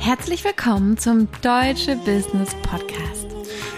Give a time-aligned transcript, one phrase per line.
[0.00, 3.28] Herzlich willkommen zum Deutsche Business Podcast.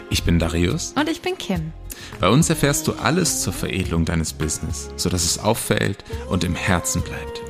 [0.08, 0.94] Ich bin Darius.
[0.98, 1.74] Und ich bin Kim.
[2.18, 7.02] Bei uns erfährst du alles zur Veredelung deines Business, sodass es auffällt und im Herzen
[7.02, 7.42] bleibt.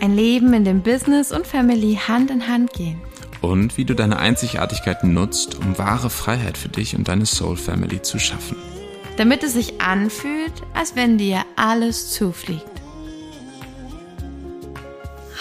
[0.00, 3.00] Ein Leben, in dem Business und Family Hand in Hand gehen.
[3.40, 8.00] Und wie du deine Einzigartigkeiten nutzt, um wahre Freiheit für dich und deine Soul Family
[8.00, 8.56] zu schaffen.
[9.16, 12.77] Damit es sich anfühlt, als wenn dir alles zufliegt.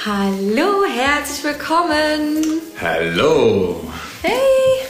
[0.08, 2.61] Hallo, herzlich willkommen.
[2.79, 3.92] Hallo.
[4.21, 4.88] Hey.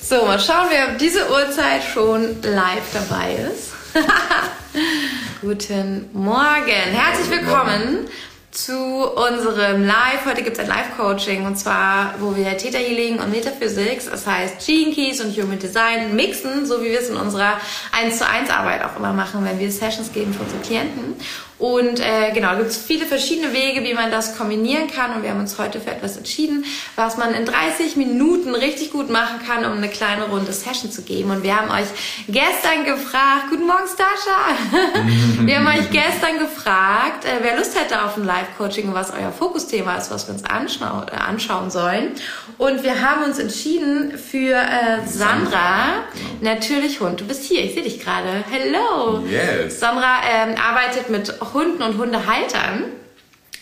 [0.00, 3.72] So, mal schauen, wer um diese Uhrzeit schon live dabei ist.
[5.40, 6.70] Guten Morgen.
[6.70, 8.06] Herzlich willkommen
[8.52, 10.24] zu unserem Live.
[10.24, 14.64] Heute gibt es ein Live-Coaching und zwar, wo wir Theta Healing und Metaphysics, das heißt
[14.64, 17.54] Gene Keys und Human Design mixen, so wie wir es in unserer
[17.92, 21.16] 1 zu 1 Arbeit auch immer machen, wenn wir Sessions geben für unsere Klienten.
[21.58, 25.14] Und äh, genau, gibt es viele verschiedene Wege, wie man das kombinieren kann.
[25.14, 26.66] Und wir haben uns heute für etwas entschieden,
[26.96, 31.02] was man in 30 Minuten richtig gut machen kann, um eine kleine runde Session zu
[31.02, 31.30] geben.
[31.30, 31.88] Und wir haben euch
[32.28, 35.06] gestern gefragt, guten Morgen Stascha,
[35.46, 39.96] wir haben euch gestern gefragt, äh, wer Lust hätte auf ein Live-Coaching was euer Fokusthema
[39.96, 42.12] ist, was wir uns anschau äh, anschauen sollen.
[42.58, 46.04] Und wir haben uns entschieden für äh, Sandra,
[46.42, 47.20] natürlich Hund.
[47.20, 48.44] Du bist hier, ich sehe dich gerade.
[48.50, 49.24] Hello.
[49.26, 49.80] Yes.
[49.80, 52.84] Sandra ähm, arbeitet mit Hunden und Hundehaltern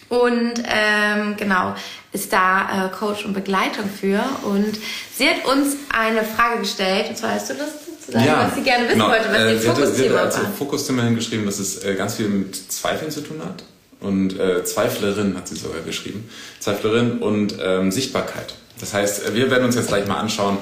[0.09, 1.75] und ähm, genau
[2.13, 4.79] ist da äh, Coach und Begleitung für und
[5.17, 7.69] sie hat uns eine Frage gestellt und zwar hast du das
[8.07, 9.09] zu sagen, Ja, was sie gerne wissen genau.
[9.11, 10.51] wollte, was Äh, ihr Fokusthema hat als war.
[10.59, 13.65] Fokusthema hingeschrieben, dass es äh, ganz viel mit Zweifeln zu tun hat.
[14.01, 16.29] Und äh, Zweiflerin hat sie sogar geschrieben.
[16.61, 18.55] Zweiflerin und ähm, Sichtbarkeit.
[18.81, 20.59] Das heißt, wir werden uns jetzt gleich mal anschauen,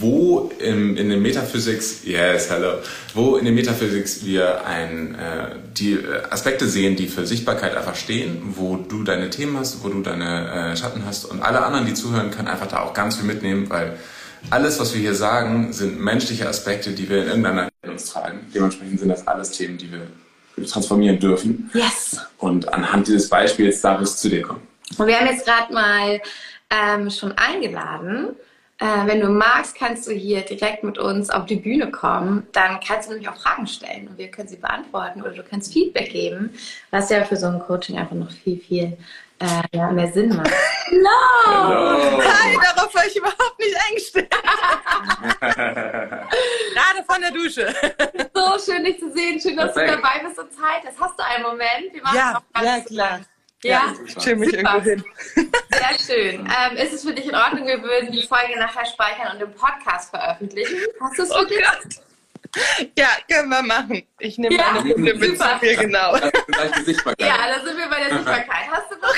[0.00, 2.74] wo im, in den Metaphysics, yes, hello,
[3.14, 7.96] wo in den Metaphysics wir ein, äh, die äh, Aspekte sehen, die für Sichtbarkeit einfach
[7.96, 11.86] stehen, wo du deine Themen hast, wo du deine äh, Schatten hast und alle anderen,
[11.86, 13.98] die zuhören, können einfach da auch ganz viel mitnehmen, weil
[14.50, 18.46] alles, was wir hier sagen, sind menschliche Aspekte, die wir in irgendeiner in uns tragen.
[18.54, 21.70] Dementsprechend sind das alles Themen, die wir transformieren dürfen.
[21.74, 22.18] Yes.
[22.38, 24.62] Und anhand dieses Beispiels darf es zu dir kommen.
[24.96, 26.20] Und wir haben jetzt gerade mal
[26.70, 28.36] ähm, schon eingeladen.
[28.80, 32.46] Äh, wenn du magst, kannst du hier direkt mit uns auf die Bühne kommen.
[32.52, 35.72] Dann kannst du nämlich auch Fragen stellen und wir können sie beantworten oder du kannst
[35.72, 36.54] Feedback geben,
[36.90, 38.96] was ja für so ein Coaching einfach noch viel, viel
[39.40, 40.52] äh, ja, mehr Sinn macht.
[40.86, 42.22] Hello!
[42.22, 44.30] Hi, darauf war ich überhaupt nicht eingestellt.
[45.40, 47.74] Gerade von der Dusche.
[48.34, 49.40] So schön, dich zu sehen.
[49.40, 49.98] Schön, dass Perfekt.
[49.98, 51.00] du dabei bist und Zeit hast.
[51.00, 51.92] Hast du einen Moment?
[51.92, 53.20] Wir machen Ja, noch ganz ja, klar.
[53.64, 54.76] Ja, Chill mich Super.
[54.76, 55.04] irgendwo hin.
[55.78, 56.40] Sehr schön.
[56.46, 57.66] Ähm, ist es für dich in Ordnung?
[57.66, 60.78] Wir würden die Folge nachher speichern und im Podcast veröffentlichen.
[61.00, 61.58] Hast du es Oh dich?
[61.58, 62.88] Gott.
[62.96, 64.02] Ja, können wir machen.
[64.20, 66.16] Ich nehme Ja, meine Hunde mit zu mir, genau.
[66.16, 68.70] Ja, da sind wir bei der Sichtbarkeit.
[68.70, 69.14] Hast du noch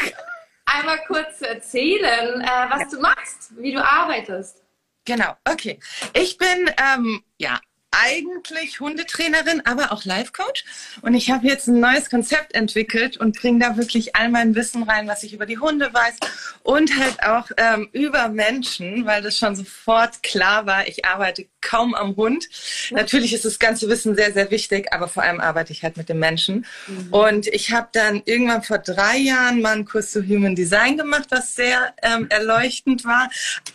[0.66, 4.62] einmal kurz zu erzählen, äh, was du machst, wie du arbeitest?
[5.04, 5.78] Genau, okay.
[6.12, 7.58] Ich bin ähm, ja
[7.90, 10.64] eigentlich Hundetrainerin, aber auch Life-Coach.
[11.02, 14.82] Und ich habe jetzt ein neues Konzept entwickelt und bringe da wirklich all mein Wissen
[14.84, 16.16] rein, was ich über die Hunde weiß
[16.62, 21.94] und halt auch ähm, über Menschen, weil das schon sofort klar war, ich arbeite kaum
[21.94, 22.48] am Hund.
[22.90, 26.08] Natürlich ist das ganze Wissen sehr, sehr wichtig, aber vor allem arbeite ich halt mit
[26.08, 26.66] den Menschen.
[27.10, 31.26] Und ich habe dann irgendwann vor drei Jahren mal einen Kurs zu Human Design gemacht,
[31.30, 33.30] was sehr ähm, erleuchtend war.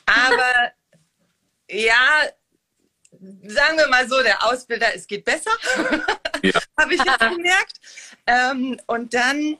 [0.06, 0.72] Aber
[1.70, 1.94] ja,
[3.47, 5.52] sagen wir mal so, der Ausbilder, es geht besser,
[6.41, 6.52] Ja.
[6.80, 7.80] habe ich jetzt gemerkt.
[8.28, 9.58] Ähm, und dann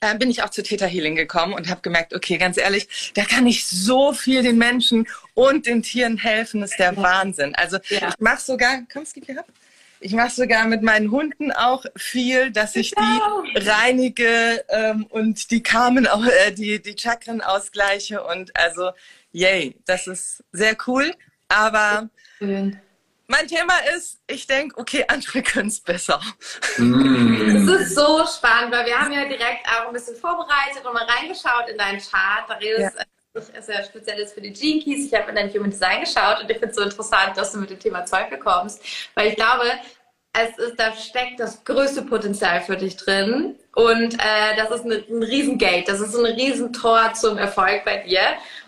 [0.00, 3.24] äh, bin ich auch zu Theta Healing gekommen und habe gemerkt, okay, ganz ehrlich, da
[3.24, 7.54] kann ich so viel den Menschen und den Tieren helfen, das ist der Wahnsinn.
[7.54, 8.08] Also Ja.
[8.08, 9.50] ich mache sogar, kommst du gehabt?
[10.00, 13.42] Ich mache sogar mit meinen Hunden auch viel, dass ich Genau.
[13.42, 18.22] die reinige ähm, und die Karmen, auch, äh, die, die Chakren ausgleiche.
[18.22, 18.90] Und also,
[19.32, 21.14] yay, das ist sehr cool.
[21.48, 22.78] Aber Schön.
[23.26, 26.20] Mein Thema ist, ich denke, okay, andere können es besser.
[26.78, 27.68] Mm.
[27.68, 31.04] Es ist so spannend, weil wir haben ja direkt auch ein bisschen vorbereitet und mal
[31.04, 32.48] reingeschaut in deinen Chart.
[32.48, 33.40] Darius Ja.
[33.40, 35.06] ist ja speziell ist für die Gene Keys.
[35.06, 37.58] Ich habe in dein Human Design geschaut und ich finde es so interessant, dass du
[37.58, 38.80] mit dem Thema Zweifel kommst,
[39.14, 39.64] weil ich glaube,
[40.32, 43.56] es ist, da steckt das größte Potenzial für dich drin.
[43.74, 48.20] Und äh, das ist eine, ein Riesengate, das ist ein Riesentor zum Erfolg bei dir.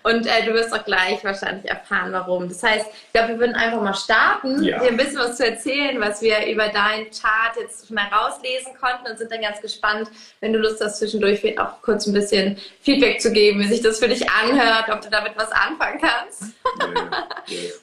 [0.03, 2.49] Und äh, du wirst auch gleich wahrscheinlich erfahren, warum.
[2.49, 4.79] Das heißt, ich glaube, wir würden einfach mal starten, Ja.
[4.79, 9.11] dir ein bisschen was zu erzählen, was wir über deinen Chart jetzt schon herauslesen konnten
[9.11, 10.09] und sind dann ganz gespannt,
[10.41, 13.83] wenn du Lust hast, zwischendurch vielleicht auch kurz ein bisschen Feedback zu geben, wie sich
[13.83, 16.55] das für dich anhört, ob du damit was anfangen kannst.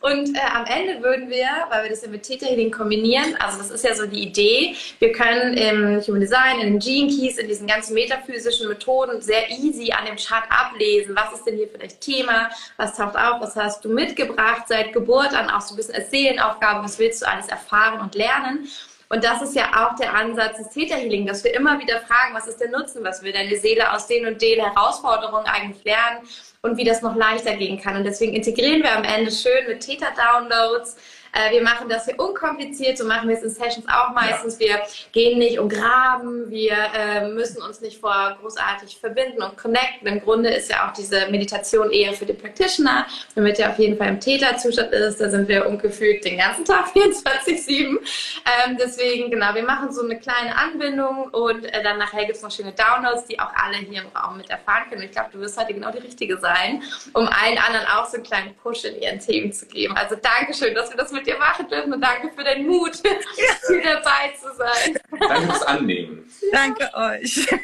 [0.02, 3.58] Und äh, am Ende würden wir, weil wir das ja mit Theta Healing kombinieren, also
[3.58, 7.38] das ist ja so die Idee, wir können im Human Design, in den Gene Keys,
[7.38, 11.68] in diesen ganzen metaphysischen Methoden sehr easy an dem Chart ablesen, was ist denn hier
[11.68, 15.78] vielleicht Thema, was taucht auf, was hast du mitgebracht seit Geburt an, auch so ein
[15.78, 18.68] bisschen als Seelenaufgabe, was willst du alles erfahren und lernen.
[19.10, 22.34] Und das ist ja auch der Ansatz des Theta Healing, dass wir immer wieder fragen,
[22.34, 26.28] was ist der Nutzen, was will deine Seele aus den und den Herausforderungen eigentlich lernen?
[26.64, 27.98] Und wie das noch leichter gehen kann.
[27.98, 30.96] Und deswegen integrieren wir am Ende schön mit Theta Downloads
[31.34, 34.60] äh, wir machen das hier unkompliziert, so machen wir es in Sessions auch meistens.
[34.60, 34.68] Ja.
[34.68, 34.82] Wir
[35.12, 40.08] gehen nicht und graben, wir äh, müssen uns nicht vor großartig verbinden und connecten.
[40.08, 43.98] Im Grunde ist ja auch diese Meditation eher für den Practitioner, damit er auf jeden
[43.98, 45.20] Fall im Täterzustand ist.
[45.20, 47.70] Da sind wir ungefühlt den ganzen Tag 24-7.
[47.74, 52.44] Ähm, deswegen, genau, wir machen so eine kleine Anbindung und äh, dann nachher gibt es
[52.44, 55.02] noch schöne Downloads, die auch alle hier im Raum mit erfahren können.
[55.02, 56.84] Ich glaube, du wirst heute genau die Richtige sein,
[57.14, 59.96] um allen anderen auch so einen kleinen Push in ihren Themen zu geben.
[59.98, 62.92] Also Dankeschön, dass wir das mit mit dir machen dürfen und danke für deinen Mut,
[63.68, 65.00] hier dabei zu sein.
[65.20, 66.24] Danke fürs Annehmen.
[66.52, 67.48] Danke euch.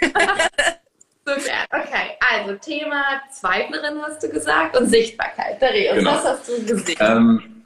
[1.25, 1.67] So gern.
[1.69, 5.61] Okay, also Thema Zweiflerin hast du gesagt und Sichtbarkeit.
[5.61, 6.11] Darius, genau.
[6.13, 6.97] was hast du gesehen?
[6.99, 7.65] Ähm,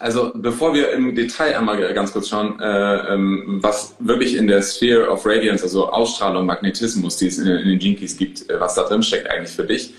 [0.00, 4.62] also bevor wir im Detail einmal ganz kurz schauen, äh, ähm, was wirklich in der
[4.62, 8.74] Sphere of Radiance, also Ausstrahlung, Magnetismus, die es in, in den Jinkies gibt, äh, was
[8.74, 9.94] da drin steckt eigentlich für dich,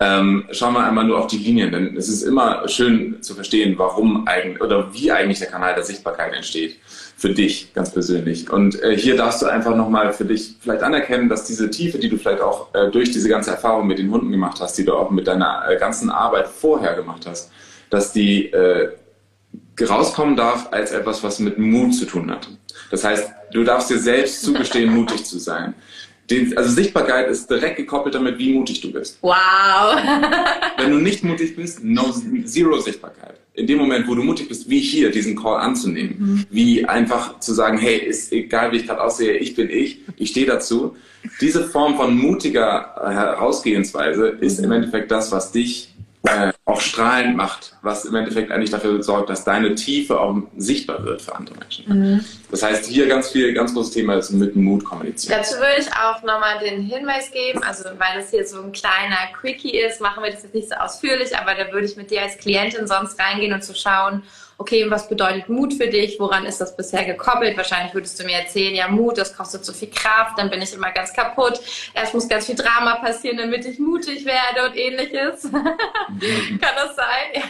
[0.00, 3.74] ähm, schauen wir einmal nur auf die Linien, denn es ist immer schön zu verstehen,
[3.78, 6.78] warum eigentlich oder wie eigentlich der Kanal der Sichtbarkeit entsteht.
[7.16, 8.50] Für dich ganz persönlich.
[8.50, 12.08] Und äh, hier darfst du einfach nochmal für dich vielleicht anerkennen, dass diese Tiefe, die
[12.08, 14.94] du vielleicht auch äh, durch diese ganze Erfahrung mit den Hunden gemacht hast, die du
[14.94, 17.52] auch mit deiner äh, ganzen Arbeit vorher gemacht hast,
[17.88, 18.90] dass die äh,
[19.88, 22.48] rauskommen darf als etwas, was mit Mut zu tun hat.
[22.90, 25.74] Das heißt, du darfst dir selbst zugestehen, mutig zu sein.
[26.30, 29.18] Den, also Sichtbarkeit ist direkt gekoppelt damit, wie mutig du bist.
[29.20, 29.34] Wow.
[30.78, 33.34] Wenn du nicht mutig bist, no, zero Sichtbarkeit.
[33.52, 36.46] In dem Moment, wo du mutig bist, wie hier diesen Call anzunehmen, mhm.
[36.50, 40.30] wie einfach zu sagen, hey, ist egal, wie ich gerade aussehe, ich bin ich, ich
[40.30, 40.96] stehe dazu.
[41.40, 45.93] Diese Form von mutiger Herausgehensweise ist im Endeffekt das, was dich
[46.24, 51.04] äh, auch strahlend macht, was im Endeffekt eigentlich dafür sorgt, dass deine Tiefe auch sichtbar
[51.04, 51.84] wird für andere Menschen.
[51.86, 52.24] Mhm.
[52.50, 55.36] Das heißt, hier ganz viel, ganz großes Thema ist mit Mut kommunizieren.
[55.38, 59.18] Dazu würde ich auch nochmal den Hinweis geben, also weil das hier so ein kleiner
[59.38, 62.22] Quickie ist, machen wir das jetzt nicht so ausführlich, aber da würde ich mit dir
[62.22, 64.22] als Klientin sonst reingehen und zu schauen,
[64.58, 66.18] okay, was bedeutet Mut für dich?
[66.18, 67.56] Woran ist das bisher gekoppelt?
[67.56, 70.72] Wahrscheinlich würdest du mir erzählen, ja, Mut, das kostet so viel Kraft, dann bin ich
[70.72, 71.60] immer ganz kaputt.
[71.94, 75.42] Erst muss ganz viel Drama passieren, damit ich mutig werde und ähnliches.
[75.52, 77.42] Kann das sein?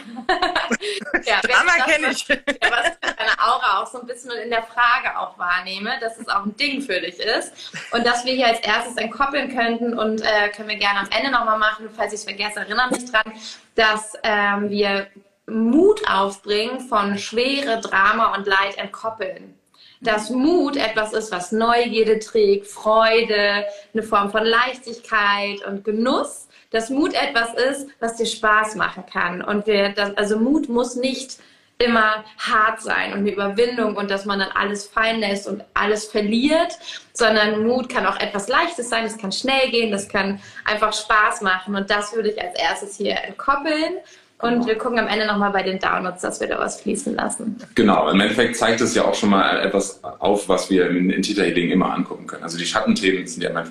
[1.25, 2.27] Ja, Drama kenne ich.
[2.27, 2.37] Ja,
[2.71, 6.45] was deine Aura auch so ein bisschen in der Frage auch wahrnehme, dass es auch
[6.45, 7.53] ein Ding für dich ist.
[7.91, 11.31] Und dass wir hier als erstes entkoppeln könnten und äh, können wir gerne am Ende
[11.31, 13.33] nochmal machen, falls ich es vergesse, erinnere mich dran,
[13.75, 15.07] dass ähm, wir
[15.47, 19.55] Mut aufbringen von Schwere, Drama und Leid entkoppeln.
[20.01, 26.47] Dass Mut etwas ist, was Neugierde trägt, Freude, eine Form von Leichtigkeit und Genuss.
[26.71, 29.41] Dass Mut etwas ist, was dir Spaß machen kann.
[29.41, 31.37] Und wir, das, also Mut muss nicht
[31.77, 36.05] immer hart sein und eine Überwindung und dass man dann alles fallen lässt und alles
[36.05, 36.77] verliert,
[37.11, 41.41] sondern Mut kann auch etwas Leichtes sein, es kann schnell gehen, das kann einfach Spaß
[41.41, 43.97] machen und das würde ich als erstes hier entkoppeln
[44.39, 47.55] und wir gucken am Ende nochmal bei den Downloads, dass wir da was fließen lassen.
[47.73, 51.21] Genau, im Endeffekt zeigt es ja auch schon mal etwas auf, was wir in, in
[51.21, 52.43] Theta Healing immer angucken können.
[52.43, 53.63] Also die Schattenthemen sind ja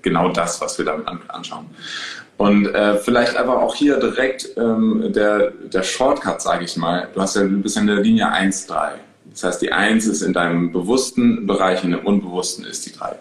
[0.00, 1.66] genau das, was wir damit anschauen.
[2.38, 7.08] Und äh, vielleicht einfach auch hier direkt ähm, der, der Shortcut, sage ich mal.
[7.12, 8.90] Du hast ja, du bist in der Linie 1-3.
[9.30, 13.16] Das heißt, die 1 ist in deinem bewussten Bereich, in dem unbewussten ist die 3.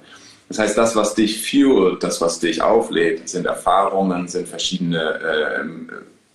[0.48, 5.64] Das heißt, das, was dich fuelt, das, was dich auflädt, sind Erfahrungen, sind verschiedene äh,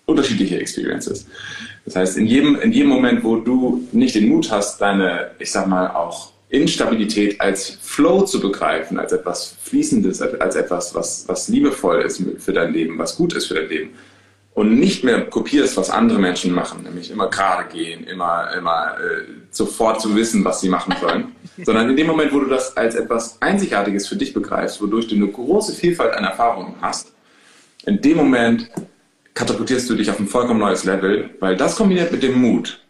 [0.07, 1.27] unterschiedliche Experiences.
[1.85, 5.51] Das heißt, in jedem, in jedem Moment, wo du nicht den Mut hast, deine, ich
[5.51, 11.49] sag mal, auch Instabilität als Flow zu begreifen, als etwas Fließendes, als etwas, was, was
[11.49, 13.91] liebevoll ist für dein Leben, was gut ist für dein Leben,
[14.55, 19.25] und nicht mehr kopierst, was andere Menschen machen, nämlich immer gerade gehen, immer, immer äh,
[19.51, 21.33] sofort zu wissen, was sie machen sollen,
[21.65, 25.15] sondern in dem Moment, wo du das als etwas Einzigartiges für dich begreifst, wodurch du
[25.15, 27.13] eine große Vielfalt an Erfahrungen hast,
[27.87, 28.71] in dem Moment
[29.35, 32.81] katapultierst du dich auf ein vollkommen neues Level, weil das kombiniert mit dem Mut,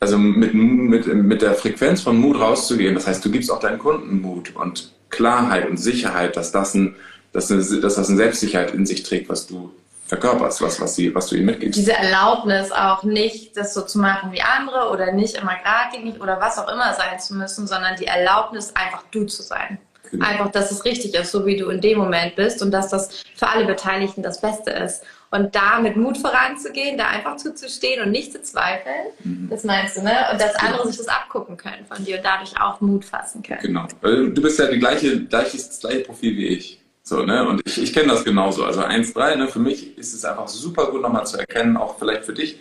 [0.00, 3.78] also mit, mit, mit der Frequenz von Mut rauszugehen, das heißt, du gibst auch deinen
[3.78, 6.96] Kunden Mut und Klarheit und Sicherheit, dass das, ein,
[7.32, 9.72] dass, eine, dass das eine Selbstsicherheit in sich trägt, was du
[10.06, 11.78] verkörperst, was, was, sie, was du ihnen mitgibst.
[11.78, 16.40] Diese Erlaubnis auch nicht, das so zu machen wie andere oder nicht immer geradlinig oder
[16.40, 19.78] was auch immer sein zu müssen, sondern die Erlaubnis, einfach du zu sein.
[20.10, 20.26] Genau.
[20.26, 23.24] Einfach, dass es richtig ist, so wie du in dem Moment bist und dass das
[23.34, 25.02] für alle Beteiligten das Beste ist.
[25.34, 29.48] Und da mit Mut voranzugehen, da einfach zuzustehen und nicht zu zweifeln, mhm.
[29.50, 30.12] das meinst du, ne?
[30.30, 30.86] Und dass andere genau.
[30.86, 33.60] sich das abgucken können von dir und dadurch auch Mut fassen können.
[33.60, 33.88] Genau.
[34.00, 36.83] Du bist ja die gleiche, gleiches, das gleiche Profil wie ich.
[37.06, 37.46] So, ne?
[37.46, 38.64] Und ich, ich kenne das genauso.
[38.64, 39.48] Also 1-3, ne?
[39.48, 42.60] für mich ist es einfach super gut nochmal zu erkennen, auch vielleicht für dich,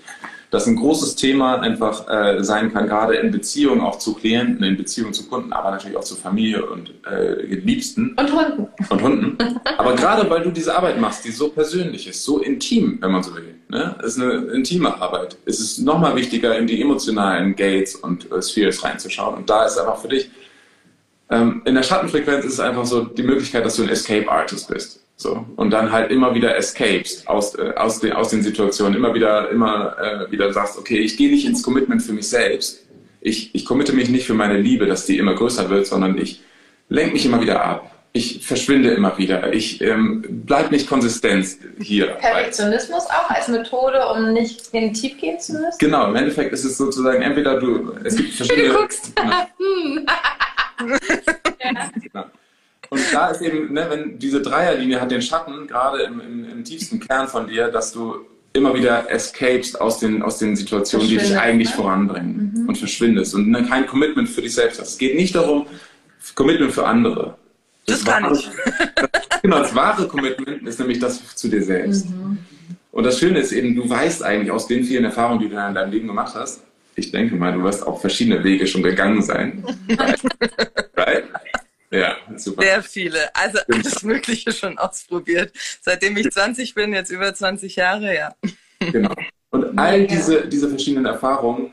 [0.51, 4.75] dass ein großes Thema einfach äh, sein kann, gerade in Beziehungen auch zu Klienten, in
[4.75, 8.15] Beziehungen zu Kunden, aber natürlich auch zu Familie und äh, Liebsten.
[8.17, 8.67] Und Hunden.
[8.89, 9.37] Und Hunden.
[9.77, 13.23] aber gerade weil du diese Arbeit machst, die so persönlich ist, so intim, wenn man
[13.23, 13.95] so will, ne?
[14.03, 18.83] ist eine intime Arbeit, ist es nochmal wichtiger, in die emotionalen Gates und äh, Spheres
[18.83, 19.35] reinzuschauen.
[19.35, 20.29] Und da ist einfach für dich,
[21.33, 24.69] ähm, in der Schattenfrequenz ist es einfach so die Möglichkeit, dass du ein Escape Artist
[24.69, 24.99] bist.
[25.15, 25.45] So.
[25.55, 29.49] Und dann halt immer wieder escapes aus, äh, aus, den, aus den Situationen, immer wieder,
[29.49, 32.85] immer äh, wieder sagst, okay, ich gehe nicht ins Commitment für mich selbst.
[33.21, 36.41] Ich, ich committe mich nicht für meine Liebe, dass die immer größer wird, sondern ich
[36.89, 37.89] lenke mich immer wieder ab.
[38.11, 39.53] Ich verschwinde immer wieder.
[39.53, 41.47] Ich ähm, bleib nicht konsistent
[41.79, 42.07] hier.
[42.07, 45.79] Perfektionismus auch als Methode, um nicht in tief gehen zu müssen?
[45.79, 48.69] Genau, im Endeffekt ist es sozusagen entweder du, es gibt verschiedene.
[48.69, 49.13] Du guckst.
[52.13, 52.31] Ja.
[52.89, 56.63] Und da ist eben, ne, wenn diese Dreierlinie hat den Schatten, gerade im, im, im,
[56.63, 58.17] tiefsten Kern von dir, dass du
[58.53, 61.75] immer wieder escapes aus den, aus den Situationen, die dich eigentlich ne?
[61.75, 62.69] voranbringen mhm.
[62.69, 64.89] und verschwindest und ne, kein Commitment für dich selbst hast.
[64.89, 65.65] Es geht nicht darum,
[66.35, 67.35] Commitment für andere.
[67.85, 68.47] Das, das kann ich.
[69.41, 72.09] genau, das wahre Commitment ist nämlich das zu dir selbst.
[72.09, 72.37] Mhm.
[72.91, 75.73] Und das Schöne ist eben, du weißt eigentlich aus den vielen Erfahrungen, die du in
[75.73, 76.61] deinem Leben gemacht hast,
[76.95, 79.63] ich denke mal, du wirst auch verschiedene Wege schon gegangen sein.
[80.95, 81.25] right?
[81.91, 82.63] Ja, super.
[82.63, 83.35] Sehr viele.
[83.35, 85.51] Also alles Mögliche schon ausprobiert.
[85.81, 88.35] Seitdem ich 20 bin, jetzt über 20 Jahre, ja.
[88.79, 89.13] Genau.
[89.51, 91.71] Und all diese, diese verschiedenen Erfahrungen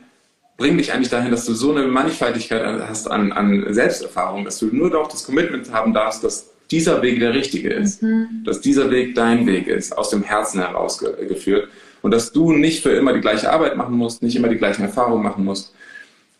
[0.57, 4.67] bringen dich eigentlich dahin, dass du so eine Mannigfaltigkeit hast an, an Selbsterfahrung, dass du
[4.67, 8.03] nur doch das Commitment haben darfst, dass dieser Weg der richtige ist.
[8.03, 8.43] Mhm.
[8.45, 11.69] Dass dieser Weg dein Weg ist, aus dem Herzen heraus geführt.
[12.01, 14.83] Und dass du nicht für immer die gleiche Arbeit machen musst, nicht immer die gleichen
[14.83, 15.73] Erfahrungen machen musst,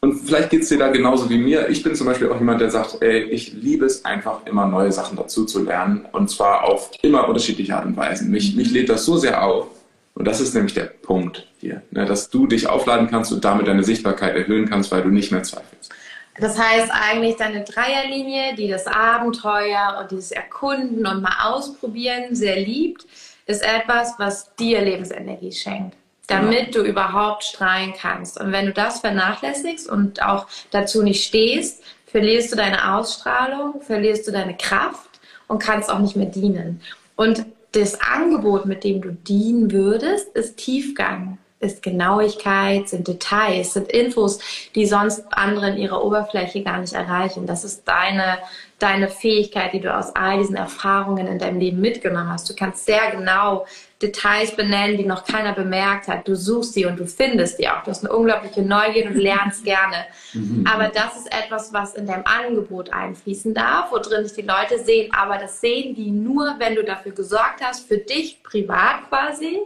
[0.03, 1.69] und vielleicht geht es dir da genauso wie mir.
[1.69, 4.91] Ich bin zum Beispiel auch jemand, der sagt, ey, ich liebe es einfach immer neue
[4.91, 8.31] Sachen dazu zu lernen und zwar auf immer unterschiedliche Art und Weisen.
[8.31, 9.67] Mich, mich lädt das so sehr auf
[10.15, 13.67] und das ist nämlich der Punkt hier, ne, dass du dich aufladen kannst und damit
[13.67, 15.91] deine Sichtbarkeit erhöhen kannst, weil du nicht mehr zweifelst.
[16.39, 22.59] Das heißt eigentlich deine Dreierlinie, die das Abenteuer und dieses Erkunden und mal ausprobieren sehr
[22.59, 23.05] liebt,
[23.51, 25.95] ist etwas, was dir Lebensenergie schenkt
[26.31, 28.39] damit du überhaupt strahlen kannst.
[28.39, 34.27] Und wenn du das vernachlässigst und auch dazu nicht stehst, verlierst du deine Ausstrahlung, verlierst
[34.27, 36.81] du deine Kraft und kannst auch nicht mehr dienen.
[37.15, 43.89] Und das Angebot, mit dem du dienen würdest, ist Tiefgang, ist Genauigkeit, sind Details, sind
[43.89, 44.39] Infos,
[44.75, 47.45] die sonst andere in ihrer Oberfläche gar nicht erreichen.
[47.45, 48.39] Das ist deine,
[48.81, 52.49] deine Fähigkeit, die du aus all diesen Erfahrungen in deinem Leben mitgenommen hast.
[52.49, 53.65] Du kannst sehr genau
[54.01, 56.27] Details benennen, die noch keiner bemerkt hat.
[56.27, 57.83] Du suchst sie und du findest die auch.
[57.83, 60.05] Du hast eine unglaubliche Neugier und lernst gerne.
[60.33, 60.65] Mhm.
[60.67, 64.79] Aber das ist etwas, was in deinem Angebot einfließen darf, wo drin sich die Leute
[64.83, 65.13] sehen.
[65.13, 69.59] Aber das sehen die nur, wenn du dafür gesorgt hast, für dich privat quasi,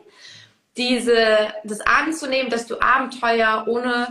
[0.75, 1.15] diese,
[1.63, 4.09] das anzunehmen, dass du Abenteuer ohne,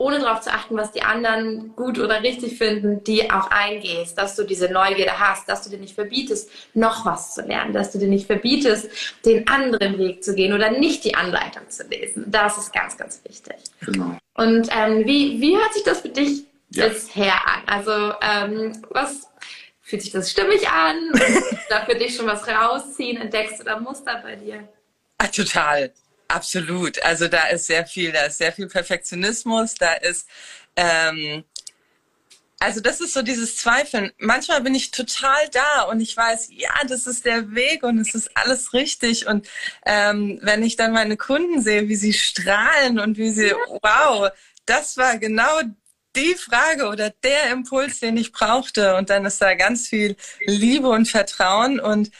[0.00, 4.34] ohne darauf zu achten, was die anderen gut oder richtig finden, die auch eingehst, dass
[4.34, 7.98] du diese Neugierde hast, dass du dir nicht verbietest, noch was zu lernen, dass du
[7.98, 8.88] dir nicht verbietest,
[9.26, 12.24] den anderen Weg zu gehen oder nicht die Anleitung zu lesen.
[12.28, 13.56] Das ist ganz, ganz wichtig.
[13.82, 14.16] Genau.
[14.32, 16.88] Und ähm, wie, wie hört sich das für dich ja.
[16.88, 17.62] bisher an?
[17.66, 19.28] Also ähm, was
[19.82, 20.96] fühlt sich das stimmig an?
[21.68, 23.20] da für dich schon was rausziehen?
[23.20, 24.66] Entdeckst du da Muster bei dir?
[25.18, 25.92] Ah, total.
[26.30, 27.02] Absolut.
[27.02, 30.28] Also da ist sehr viel, da ist sehr viel Perfektionismus, da ist,
[30.76, 31.44] ähm,
[32.60, 34.12] also das ist so dieses Zweifeln.
[34.18, 38.14] Manchmal bin ich total da und ich weiß, ja, das ist der Weg und es
[38.14, 39.26] ist alles richtig.
[39.26, 39.48] Und
[39.84, 44.30] ähm, wenn ich dann meine Kunden sehe, wie sie strahlen und wie sie, wow,
[44.66, 45.60] das war genau
[46.14, 48.94] die Frage oder der Impuls, den ich brauchte.
[48.96, 52.10] Und dann ist da ganz viel Liebe und Vertrauen und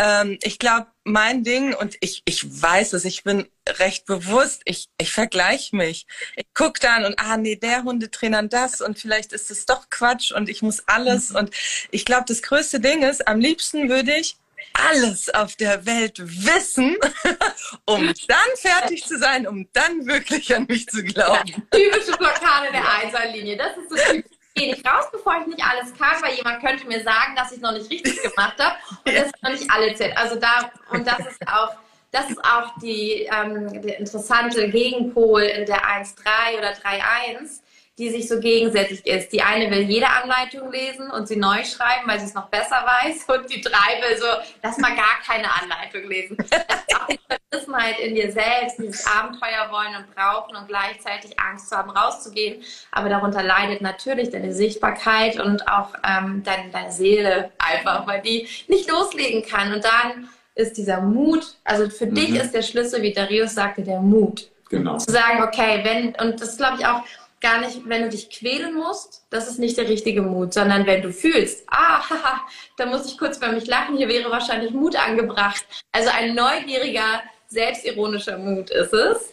[0.00, 3.46] ähm, ich glaube, mein Ding, und ich, ich weiß es, ich bin
[3.78, 6.06] recht bewusst, ich, ich vergleiche mich.
[6.36, 10.32] Ich gucke dann und, ah nee, der Hundetrainer das und vielleicht ist es doch Quatsch
[10.32, 11.30] und ich muss alles.
[11.30, 11.36] Mhm.
[11.36, 11.50] Und
[11.90, 14.36] ich glaube, das größte Ding ist, am liebsten würde ich
[14.72, 16.96] alles auf der Welt wissen,
[17.86, 21.48] um dann fertig zu sein, um dann wirklich an mich zu glauben.
[21.48, 23.56] Ja, typische Blockade der Einserlinie.
[23.56, 26.86] Das ist so typisch gehe nicht raus, bevor ich nicht alles kann, weil jemand könnte
[26.86, 29.22] mir sagen, dass ich es noch nicht richtig gemacht habe und ja.
[29.22, 30.16] das noch nicht alle zählt.
[30.16, 31.74] Also da, und das ist auch,
[32.12, 37.60] das ist auch die, ähm, der interessante Gegenpol in der 1.3 oder 3.1.
[37.98, 39.30] die sich so gegensätzlich ist.
[39.30, 42.82] Die eine will jede Anleitung lesen und sie neu schreiben, weil sie es noch besser
[42.82, 43.26] weiß.
[43.28, 44.26] Und die drei will so,
[44.62, 46.38] lass mal gar keine Anleitung lesen.
[46.38, 51.38] Das ist auch die Verrissenheit in dir selbst, dieses Abenteuer wollen und brauchen und gleichzeitig
[51.38, 52.62] Angst zu haben, rauszugehen.
[52.90, 58.48] Aber darunter leidet natürlich deine Sichtbarkeit und auch ähm, deine, deine Seele einfach, weil die
[58.66, 59.74] nicht loslegen kann.
[59.74, 62.14] Und dann ist dieser Mut, also für mhm.
[62.14, 64.48] dich ist der Schlüssel, wie Darius sagte, der Mut.
[64.68, 64.98] Genau.
[64.98, 67.02] Zu sagen, okay, wenn, und das glaube ich auch,
[67.40, 71.00] gar nicht, wenn du dich quälen musst, das ist nicht der richtige Mut, sondern wenn
[71.02, 72.40] du fühlst, ah, haha,
[72.76, 75.64] da muss ich kurz bei mich lachen, hier wäre wahrscheinlich Mut angebracht.
[75.92, 79.32] Also ein neugieriger, selbstironischer Mut ist es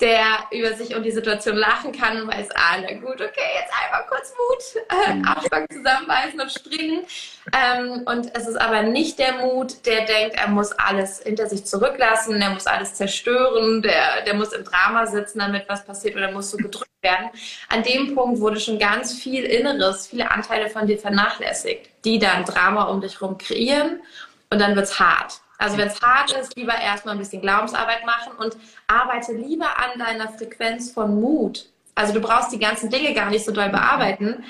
[0.00, 3.72] der über sich und die Situation lachen kann und weiß, ah, na gut, okay, jetzt
[3.82, 7.04] einmal kurz Mut, äh, Abspann zusammenbeißen und springen.
[7.52, 11.64] Ähm, und es ist aber nicht der Mut, der denkt, er muss alles hinter sich
[11.64, 16.30] zurücklassen, er muss alles zerstören, der, der muss im Drama sitzen, damit was passiert oder
[16.30, 17.30] muss so gedrückt werden.
[17.68, 22.44] An dem Punkt wurde schon ganz viel Inneres, viele Anteile von dir vernachlässigt, die dann
[22.44, 24.00] Drama um dich herum kreieren
[24.50, 25.40] und dann wird's hart.
[25.58, 29.98] Also wenn es hart ist, lieber erstmal ein bisschen Glaubensarbeit machen und arbeite lieber an
[29.98, 31.68] deiner Frequenz von Mut.
[31.96, 34.44] Also du brauchst die ganzen Dinge gar nicht so doll bearbeiten,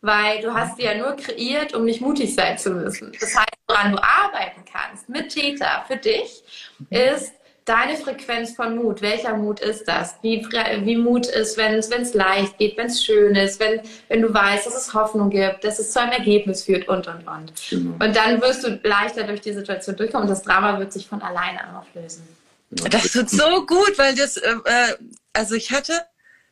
[0.00, 3.12] weil du hast sie ja nur kreiert, um nicht mutig sein zu müssen.
[3.20, 6.42] Das heißt, woran du arbeiten kannst mit Täter für dich,
[6.88, 10.16] ist deine Frequenz von Mut, welcher Mut ist das?
[10.22, 10.46] Wie,
[10.84, 14.66] wie Mut ist, wenn es leicht geht, wenn es schön ist, wenn, wenn du weißt,
[14.66, 17.52] dass es Hoffnung gibt, dass es zu einem Ergebnis führt und, und, und.
[17.70, 18.04] Genau.
[18.04, 21.22] Und dann wirst du leichter durch die Situation durchkommen und das Drama wird sich von
[21.22, 22.26] alleine auflösen.
[22.70, 24.96] Das tut so gut, weil das, äh, äh,
[25.32, 25.92] also ich hatte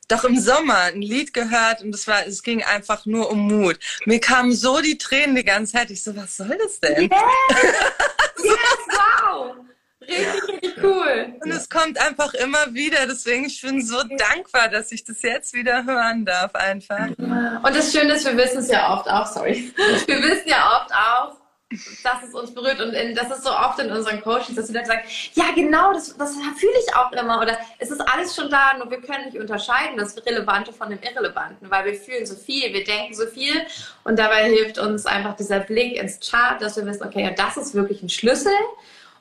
[0.09, 3.79] doch im Sommer ein Lied gehört und es war, es ging einfach nur um Mut.
[4.05, 5.91] Mir kamen so die Tränen die ganze Zeit.
[5.91, 7.03] Ich so, was soll das denn?
[7.03, 7.11] Yes,
[8.45, 8.55] yes
[8.89, 9.57] wow.
[10.01, 10.52] Richtig, richtig
[10.83, 11.35] cool.
[11.41, 13.07] Und es kommt einfach immer wieder.
[13.07, 17.09] Deswegen, ich bin so dankbar, dass ich das jetzt wieder hören darf, einfach.
[17.19, 19.73] Und das Schöne ist, wir wissen es ja oft auch, sorry.
[20.07, 21.43] Wir wissen ja oft auch,
[22.03, 24.81] dass es uns berührt und in, das ist so oft in unseren Coachings, dass wir
[24.81, 25.03] dann sagen,
[25.35, 28.91] ja genau, das, das fühle ich auch immer oder es ist alles schon da, nur
[28.91, 32.85] wir können nicht unterscheiden, das Relevante von dem Irrelevanten, weil wir fühlen so viel, wir
[32.85, 33.55] denken so viel
[34.05, 37.57] und dabei hilft uns einfach dieser Blick ins Chart, dass wir wissen, okay, ja, das
[37.57, 38.53] ist wirklich ein Schlüssel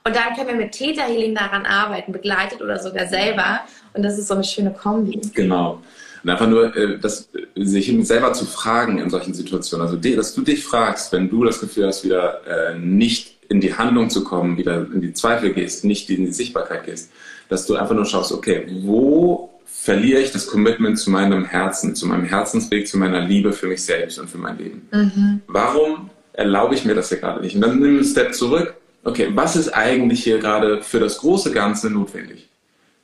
[0.03, 3.61] und dann können wir mit Theta Healing daran arbeiten, begleitet oder sogar selber.
[3.93, 5.21] Und das ist so eine schöne Kombi.
[5.33, 5.81] Genau.
[6.23, 9.87] Und einfach nur, äh, das, sich selber zu fragen in solchen Situationen.
[9.87, 13.75] Also, dass du dich fragst, wenn du das Gefühl hast, wieder äh, nicht in die
[13.75, 17.11] Handlung zu kommen, wieder in die Zweifel gehst, nicht in die Sichtbarkeit gehst,
[17.49, 22.07] dass du einfach nur schaust, okay, wo verliere ich das Commitment zu meinem Herzen, zu
[22.07, 24.87] meinem Herzensweg, zu meiner Liebe für mich selbst und für mein Leben?
[24.91, 25.41] Mhm.
[25.47, 27.55] Warum erlaube ich mir das hier gerade nicht?
[27.55, 31.51] Und dann nimm einen Step zurück okay, was ist eigentlich hier gerade für das große
[31.51, 32.49] Ganze notwendig?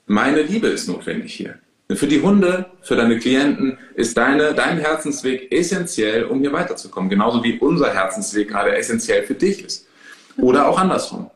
[0.05, 1.59] Meine Liebe ist notwendig hier.
[1.89, 7.09] Für die Hunde, für deine Klienten ist deine, dein Herzensweg essentiell, um hier weiterzukommen.
[7.09, 9.87] Genauso wie unser Herzensweg gerade essentiell für dich ist.
[10.37, 11.29] Oder auch andersrum.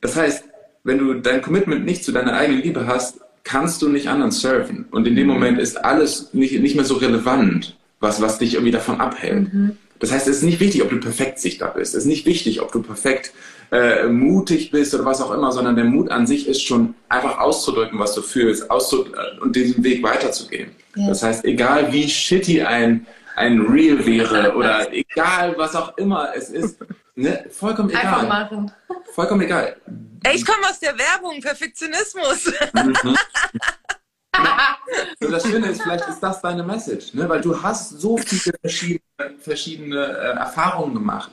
[0.00, 0.44] Das heißt,
[0.84, 4.86] wenn du dein Commitment nicht zu deiner eigenen Liebe hast, kannst du nicht anderen surfen.
[4.90, 8.72] Und in dem Moment ist alles nicht, nicht mehr so relevant, was, was dich irgendwie
[8.72, 9.52] davon abhält.
[9.52, 9.76] Mhm.
[10.00, 11.94] Das heißt, es ist nicht wichtig, ob du perfekt sichtbar bist.
[11.94, 13.32] Es ist nicht wichtig, ob du perfekt
[13.70, 17.38] äh, mutig bist oder was auch immer, sondern der Mut an sich ist schon einfach
[17.38, 20.70] auszudrücken, was du fühlst, auszudrücken und diesen Weg weiterzugehen.
[20.96, 21.08] Ja.
[21.08, 26.48] Das heißt, egal wie shitty ein, ein Reel wäre oder egal was auch immer es
[26.48, 26.78] ist,
[27.14, 28.06] ne, vollkommen egal.
[28.06, 28.72] Einfach machen.
[29.12, 29.76] Vollkommen egal.
[30.32, 32.52] Ich komme aus der Werbung, Perfektionismus.
[32.74, 33.16] Mhm.
[35.20, 37.28] so das Schöne ist, vielleicht ist das deine Message, ne?
[37.28, 39.00] weil du hast so viele verschiedene,
[39.38, 41.30] verschiedene äh, Erfahrungen gemacht.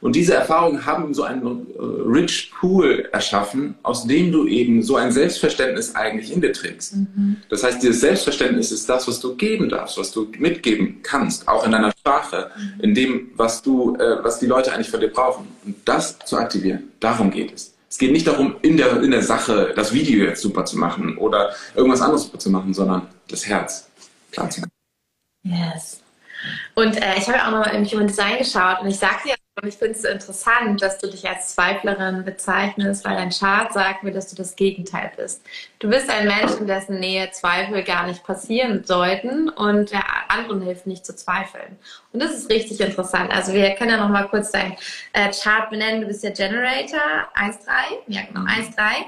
[0.00, 4.96] Und diese Erfahrungen haben so einen äh, rich Pool erschaffen, aus dem du eben so
[4.96, 6.94] ein Selbstverständnis eigentlich in dir trägst.
[6.96, 7.38] Mhm.
[7.48, 11.64] Das heißt, dieses Selbstverständnis ist das, was du geben darfst, was du mitgeben kannst, auch
[11.64, 12.80] in deiner Sprache, mhm.
[12.80, 15.48] in dem, was du, äh, was die Leute eigentlich von dir brauchen.
[15.64, 17.74] Und das zu aktivieren, darum geht es.
[17.98, 21.18] Es geht nicht darum, in der, in der Sache das Video jetzt super zu machen
[21.18, 23.90] oder irgendwas anderes super zu machen, sondern das Herz
[24.30, 24.70] klar zu machen.
[25.42, 26.00] Yes.
[26.76, 29.34] Und äh, ich habe ja auch mal im Human Design geschaut und ich sagte ja
[29.60, 34.04] und ich finde es interessant, dass du dich als Zweiflerin bezeichnest, weil dein Chart sagt
[34.04, 35.42] mir, dass du das Gegenteil bist.
[35.78, 40.62] Du bist ein Mensch, in dessen Nähe Zweifel gar nicht passieren sollten und der anderen
[40.62, 41.78] hilft nicht zu zweifeln.
[42.12, 43.32] Und das ist richtig interessant.
[43.32, 44.76] Also wir können ja noch mal kurz dein
[45.12, 46.02] äh, Chart benennen.
[46.02, 47.58] Du bist ja Generator 1.3.
[48.06, 49.06] Ja, genau, 1.3.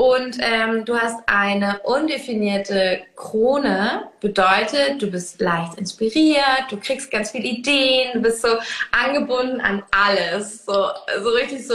[0.00, 7.32] Und ähm, du hast eine undefinierte Krone, bedeutet, du bist leicht inspiriert, du kriegst ganz
[7.32, 8.48] viele Ideen, du bist so
[8.92, 10.86] angebunden an alles, so,
[11.22, 11.74] so richtig so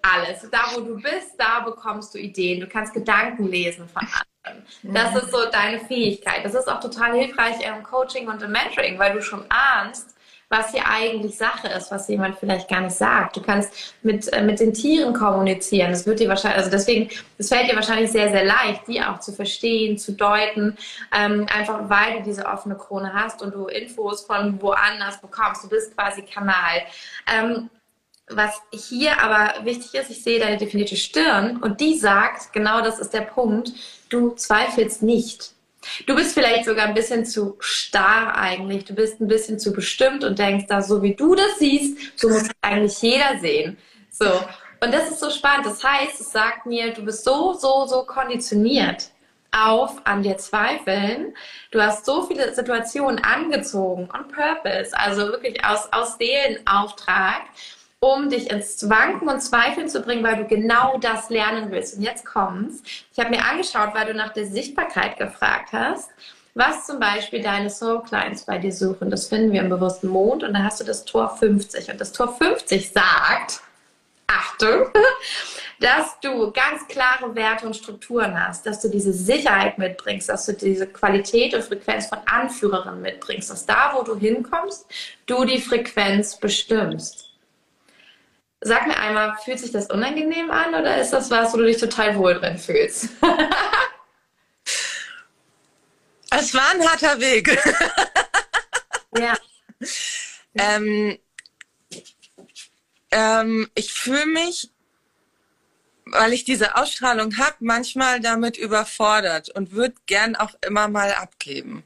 [0.00, 0.48] alles.
[0.50, 2.60] Da, wo du bist, da bekommst du Ideen.
[2.60, 4.08] Du kannst Gedanken lesen von
[4.94, 6.46] Das ist so deine Fähigkeit.
[6.46, 10.15] Das ist auch total hilfreich im Coaching und im Mentoring, weil du schon ahnst,
[10.48, 13.36] was hier eigentlich Sache ist, was jemand vielleicht gar nicht sagt.
[13.36, 15.90] Du kannst mit, äh, mit den Tieren kommunizieren.
[15.90, 19.18] Das wird dir wahrscheinlich, also deswegen, es fällt dir wahrscheinlich sehr, sehr leicht, die auch
[19.18, 20.76] zu verstehen, zu deuten,
[21.12, 25.64] ähm, einfach weil du diese offene Krone hast und du Infos von woanders bekommst.
[25.64, 26.82] Du bist quasi Kanal.
[27.26, 27.68] Ähm,
[28.28, 32.98] was hier aber wichtig ist, ich sehe deine definierte Stirn und die sagt, genau das
[32.98, 33.72] ist der Punkt,
[34.08, 35.55] du zweifelst nicht.
[36.06, 38.84] Du bist vielleicht sogar ein bisschen zu starr eigentlich.
[38.84, 42.28] Du bist ein bisschen zu bestimmt und denkst da, so wie du das siehst, so
[42.28, 43.76] muss eigentlich jeder sehen.
[44.10, 44.40] So.
[44.80, 45.66] Und das ist so spannend.
[45.66, 49.10] Das heißt, es sagt mir, du bist so, so, so konditioniert
[49.52, 51.34] auf an dir zweifeln.
[51.70, 57.42] Du hast so viele Situationen angezogen on purpose, also wirklich aus, aus Seelenauftrag
[58.00, 61.96] um dich ins Wanken und Zweifeln zu bringen, weil du genau das lernen willst.
[61.96, 62.82] Und jetzt kommt's.
[63.12, 66.10] Ich habe mir angeschaut, weil du nach der Sichtbarkeit gefragt hast,
[66.54, 69.10] was zum Beispiel deine Soul Clients bei dir suchen.
[69.10, 71.90] Das finden wir im bewussten Mond und da hast du das Tor 50.
[71.90, 73.60] Und das Tor 50 sagt,
[74.26, 74.86] Achtung,
[75.80, 80.52] dass du ganz klare Werte und Strukturen hast, dass du diese Sicherheit mitbringst, dass du
[80.52, 84.86] diese Qualität und Frequenz von Anführerin mitbringst, dass da, wo du hinkommst,
[85.26, 87.25] du die Frequenz bestimmst.
[88.60, 91.76] Sag mir einmal, fühlt sich das unangenehm an oder ist das was, wo du dich
[91.76, 93.10] total wohl drin fühlst?
[96.30, 97.48] es war ein harter Weg.
[99.18, 99.36] ja.
[100.54, 101.18] Ähm,
[103.10, 104.70] ähm, ich fühle mich,
[106.06, 111.84] weil ich diese Ausstrahlung habe, manchmal damit überfordert und würde gern auch immer mal abgeben.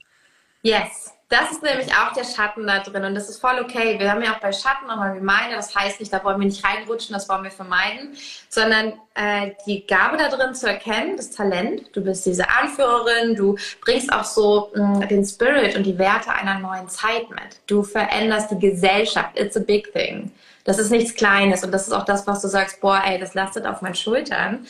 [0.63, 1.13] Yes.
[1.31, 4.01] Das ist nämlich auch der Schatten da drin und das ist voll okay.
[4.01, 6.65] Wir haben ja auch bei Schatten nochmal Reminder, das heißt nicht, da wollen wir nicht
[6.65, 8.17] reinrutschen, das wollen wir vermeiden,
[8.49, 11.89] sondern äh, die Gabe da drin zu erkennen, das Talent.
[11.93, 16.59] Du bist diese Anführerin, du bringst auch so mh, den Spirit und die Werte einer
[16.59, 17.61] neuen Zeit mit.
[17.69, 19.39] Du veränderst die Gesellschaft.
[19.39, 20.33] It's a big thing.
[20.65, 23.35] Das ist nichts Kleines und das ist auch das, was du sagst, boah, ey, das
[23.35, 24.67] lastet auf meinen Schultern.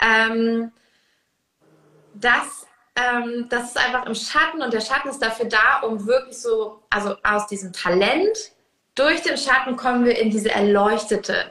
[0.00, 0.70] Ähm,
[2.14, 2.63] das
[2.96, 6.82] ähm, das ist einfach im Schatten und der Schatten ist dafür da, um wirklich so,
[6.90, 8.52] also aus diesem Talent,
[8.94, 11.50] durch den Schatten kommen wir in diese erleuchtete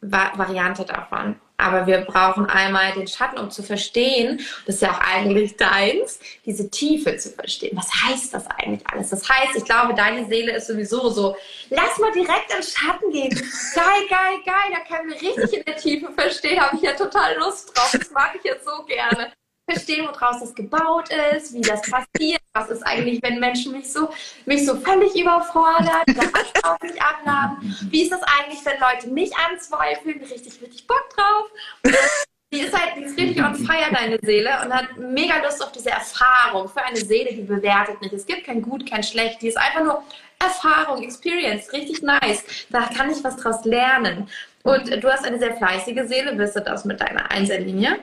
[0.00, 1.36] Va Variante davon.
[1.56, 6.18] Aber wir brauchen einmal den Schatten, um zu verstehen, das ist ja auch eigentlich deins,
[6.44, 7.76] diese Tiefe zu verstehen.
[7.76, 9.10] Was heißt das eigentlich alles?
[9.10, 11.36] Das heißt, ich glaube, deine Seele ist sowieso so,
[11.70, 13.30] lass mal direkt in Schatten gehen.
[13.76, 17.36] Geil, geil, geil, da können wir richtig in der Tiefe verstehen, habe ich ja total
[17.38, 17.94] Lust drauf.
[17.96, 19.30] Das mag ich jetzt so gerne
[19.68, 24.10] verstehen, woraus das gebaut ist, wie das passiert, was ist eigentlich, wenn Menschen mich so,
[24.44, 29.30] mich so völlig überfordern, das auf mich abladen, wie ist das eigentlich, wenn Leute mich
[29.36, 31.50] anzweifeln, richtig, richtig Bock drauf.
[32.52, 35.72] Die ist halt, die ist richtig on fire, deine Seele, und hat mega Lust auf
[35.72, 38.12] diese Erfahrung für eine Seele, die bewertet nicht.
[38.12, 40.02] Es gibt kein Gut, kein Schlecht, die ist einfach nur
[40.38, 42.44] Erfahrung, Experience, richtig nice.
[42.68, 44.28] Da kann ich was draus lernen.
[44.64, 48.00] Und du hast eine sehr fleißige Seele, wirst du das mit deiner Einserlinie.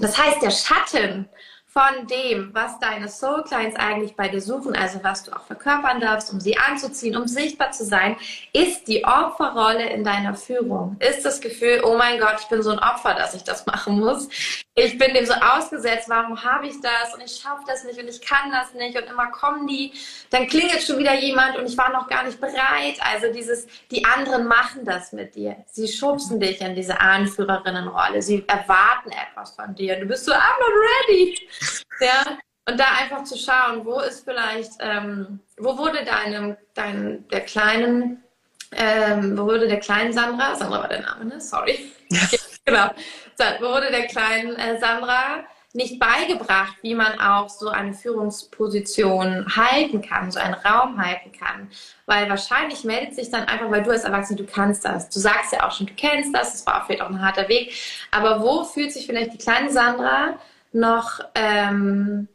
[0.00, 1.28] Das heißt, der Schatten
[1.72, 6.00] von dem, was deine Soul Clients eigentlich bei dir suchen, also was du auch verkörpern
[6.00, 8.16] darfst, um sie anzuziehen, um sichtbar zu sein,
[8.52, 10.96] ist die Opferrolle in deiner Führung.
[10.98, 14.00] Ist das Gefühl, oh mein Gott, ich bin so ein Opfer, dass ich das machen
[14.00, 14.28] muss.
[14.74, 18.08] Ich bin dem so ausgesetzt, warum habe ich das und ich schaffe das nicht und
[18.08, 19.92] ich kann das nicht und immer kommen die,
[20.30, 22.98] dann klingelt schon wieder jemand und ich war noch gar nicht bereit.
[23.12, 25.56] Also dieses, die anderen machen das mit dir.
[25.66, 28.22] Sie schubsen dich in diese Anführerinnenrolle.
[28.22, 30.00] Sie erwarten etwas von dir.
[30.00, 30.72] Du bist so, I'm not
[31.08, 31.38] ready.
[32.00, 37.40] Ja, und da einfach zu schauen, wo ist vielleicht, ähm, wo wurde deinem, dein, der
[37.40, 38.22] kleinen,
[38.72, 41.40] ähm, wo wurde der kleinen Sandra, Sandra war der Name, ne?
[41.40, 41.92] Sorry.
[42.64, 42.90] genau.
[43.36, 49.46] So, wo wurde der kleinen äh, Sandra nicht beigebracht, wie man auch so eine Führungsposition
[49.56, 51.70] halten kann, so einen Raum halten kann.
[52.06, 55.08] Weil wahrscheinlich meldet sich dann einfach, weil du als Erwachsene, du kannst das.
[55.10, 57.72] Du sagst ja auch schon, du kennst das, es war vielleicht auch ein harter Weg.
[58.10, 60.38] Aber wo fühlt sich vielleicht die kleine Sandra
[60.72, 62.28] noch ähm,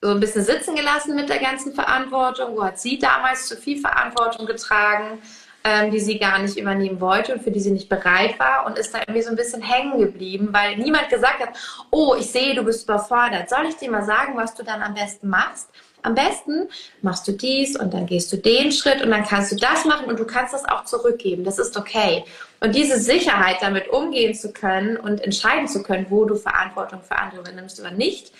[0.00, 2.56] so ein bisschen sitzen gelassen mit der ganzen Verantwortung?
[2.56, 5.20] Wo hat sie damals zu viel Verantwortung getragen,
[5.64, 8.78] ähm, die sie gar nicht übernehmen wollte und für die sie nicht bereit war und
[8.78, 11.50] ist da irgendwie so ein bisschen hängen geblieben, weil niemand gesagt hat,
[11.90, 13.50] oh, ich sehe, du bist überfordert.
[13.50, 15.68] Soll ich dir mal sagen, was du dann am besten machst?
[16.02, 16.68] Am besten
[17.02, 20.06] machst du dies und dann gehst du den Schritt und dann kannst du das machen
[20.06, 21.44] und du kannst das auch zurückgeben.
[21.44, 22.24] Das ist okay.
[22.60, 27.16] Und diese Sicherheit, damit umgehen zu können und entscheiden zu können, wo du Verantwortung für
[27.16, 28.32] andere übernimmst oder nicht,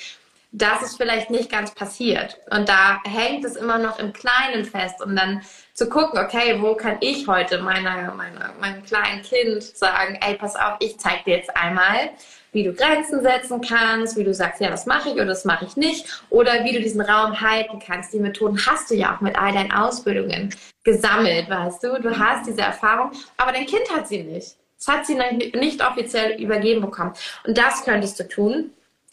[0.53, 2.37] dass es vielleicht nicht ganz passiert.
[2.51, 5.01] Und da hängt es immer noch im Kleinen fest.
[5.01, 5.43] Und dann
[5.75, 10.57] zu gucken, okay, wo kann ich heute meiner, meiner, meinem kleinen Kind sagen, ey, pass
[10.57, 12.11] auf, ich zeig dir jetzt einmal,
[12.53, 15.65] wie du Grenzen setzen kannst, wie du sagst, ja, das mache ich oder das mache
[15.65, 18.13] ich nicht, oder wie du diesen Raum halten kannst.
[18.13, 22.01] Die Methoden hast du ja auch mit all deinen Ausbildungen gesammelt, weißt du.
[22.01, 24.57] Du hast diese Erfahrung, aber dein Kind hat sie nicht.
[24.79, 27.13] Das hat sie nicht offiziell übergeben bekommen.
[27.47, 28.71] Und das könntest du tun.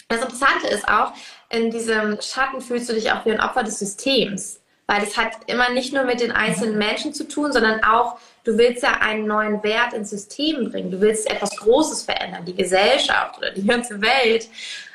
[0.08, 1.12] Das Interessante ist auch,
[1.50, 4.62] in diesem Schatten fühlst du dich auch wie ein Opfer des Systems.
[4.88, 8.58] Weil es hat immer nicht nur mit den einzelnen Menschen zu tun, sondern auch, du
[8.58, 10.92] willst ja einen neuen Wert ins System bringen.
[10.92, 14.48] Du willst etwas Großes verändern, die Gesellschaft oder die ganze Welt.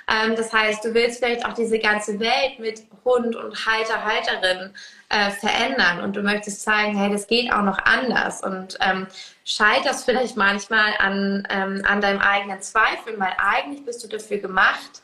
[0.08, 4.70] Ähm, das heißt, du willst vielleicht auch diese ganze Welt mit Hund und Halter, Halterin
[5.08, 9.06] äh, verändern und du möchtest zeigen, hey, das geht auch noch anders und ähm,
[9.44, 15.02] scheiterst vielleicht manchmal an, ähm, an deinem eigenen Zweifel, weil eigentlich bist du dafür gemacht,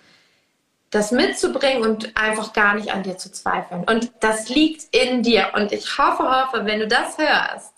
[0.90, 3.84] das mitzubringen und einfach gar nicht an dir zu zweifeln.
[3.84, 5.48] Und das liegt in dir.
[5.54, 7.74] Und ich hoffe, hoffe, wenn du das hörst,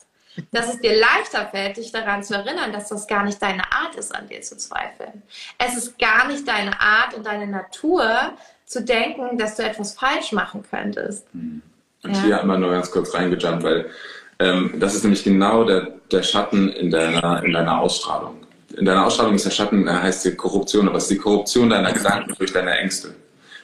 [0.53, 3.97] dass es dir leichter fällt, dich daran zu erinnern, dass das gar nicht deine Art
[3.97, 5.23] ist, an dir zu zweifeln.
[5.59, 8.33] Es ist gar nicht deine Art und deine Natur,
[8.71, 11.27] zu denken, dass du etwas falsch machen könntest.
[11.35, 11.63] Und
[12.05, 12.23] ja.
[12.23, 13.91] hier einmal nur ganz kurz reingejumpt, weil
[14.39, 18.40] ähm, das ist nämlich genau der, der Schatten in deiner, in deiner Ausstrahlung
[18.81, 21.69] in deiner Ausstrahlung ist der Schatten, äh, heißt die Korruption, aber es ist die Korruption
[21.69, 23.15] deiner Gedanken durch deine Ängste.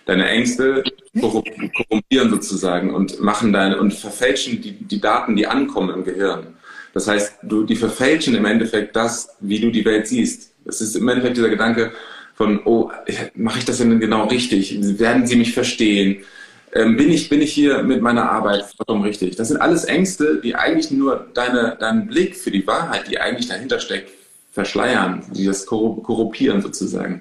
[0.04, 0.84] Deine Ängste
[1.18, 6.48] korrumpieren sozusagen und machen deine und verfälschen die, die Daten, die ankommen im Gehirn.
[6.92, 10.52] Das heißt, du, die verfälschen im Endeffekt das, wie du die Welt siehst.
[10.66, 11.92] Es ist im Endeffekt dieser Gedanke
[12.34, 12.90] von, oh,
[13.34, 14.78] mache ich das denn genau richtig?
[14.98, 16.24] Werden sie mich verstehen?
[16.72, 19.36] Ähm, bin, ich, bin ich hier mit meiner Arbeit vollkommen richtig?
[19.36, 23.48] Das sind alles Ängste, die eigentlich nur deine, deinen Blick für die Wahrheit, die eigentlich
[23.48, 24.10] dahinter steckt,
[24.56, 27.20] verschleiern, die das korruptieren sozusagen.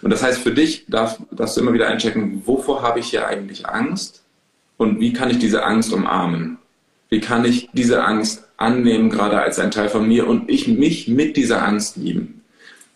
[0.00, 3.26] Und das heißt, für dich darf, darfst du immer wieder einchecken, wovor habe ich hier
[3.26, 4.22] eigentlich Angst
[4.78, 6.56] und wie kann ich diese Angst umarmen?
[7.10, 11.06] Wie kann ich diese Angst annehmen, gerade als ein Teil von mir und ich mich
[11.06, 12.40] mit dieser Angst lieben?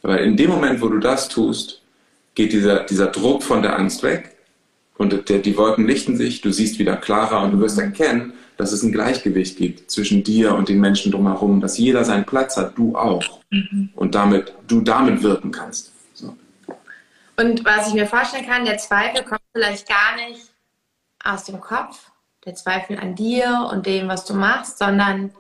[0.01, 1.83] Weil in dem Moment, wo du das tust,
[2.35, 4.35] geht dieser, dieser Druck von der Angst weg
[4.97, 8.73] und der, die Wolken lichten sich, du siehst wieder klarer und du wirst erkennen, dass
[8.73, 12.79] es ein Gleichgewicht gibt zwischen dir und den Menschen drumherum, dass jeder seinen Platz hat,
[12.79, 13.41] du auch.
[13.51, 13.91] Mhm.
[13.95, 15.93] Und damit, du damit wirken kannst.
[16.13, 16.37] So.
[17.37, 20.43] Und was ich mir vorstellen kann, der Zweifel kommt vielleicht gar nicht
[21.23, 22.11] aus dem Kopf,
[22.45, 25.33] der Zweifel an dir und dem, was du machst, sondern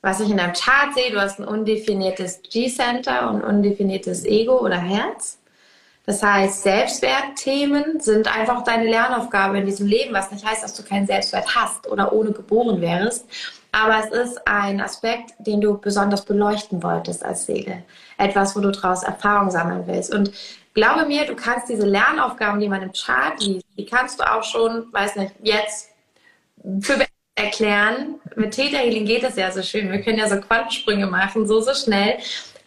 [0.00, 4.78] was ich in deinem Chart sehe, du hast ein undefiniertes G-Center und undefiniertes Ego oder
[4.78, 5.37] Herz.
[6.08, 10.82] Das heißt, Selbstwertthemen sind einfach deine Lernaufgabe in diesem Leben, was nicht heißt, dass du
[10.82, 13.26] keinen Selbstwert hast oder ohne geboren wärst.
[13.72, 17.82] Aber es ist ein Aspekt, den du besonders beleuchten wolltest als Seele.
[18.16, 20.14] Etwas, wo du daraus Erfahrung sammeln willst.
[20.14, 20.32] Und
[20.72, 24.44] glaube mir, du kannst diese Lernaufgaben, die man im Chart liest, die kannst du auch
[24.44, 25.90] schon, weiß nicht, jetzt
[26.80, 27.04] für
[27.38, 28.16] erklären.
[28.34, 29.90] Mit Theta Healing geht es ja so schön.
[29.90, 32.18] Wir können ja so Quantensprünge machen, so, so schnell.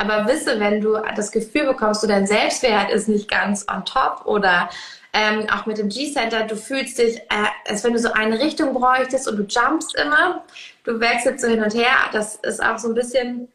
[0.02, 4.26] Aber wisse, wenn du das Gefühl bekommst, du dein Selbstwert ist nicht ganz on top
[4.26, 4.68] oder
[5.14, 8.74] ähm, auch mit dem G-Center, du fühlst dich, äh, als wenn du so eine Richtung
[8.74, 10.44] bräuchtest und du jumpst immer,
[10.86, 11.94] du wechselst so hin und her.
[12.14, 13.48] Das ist auch so ein bisschen,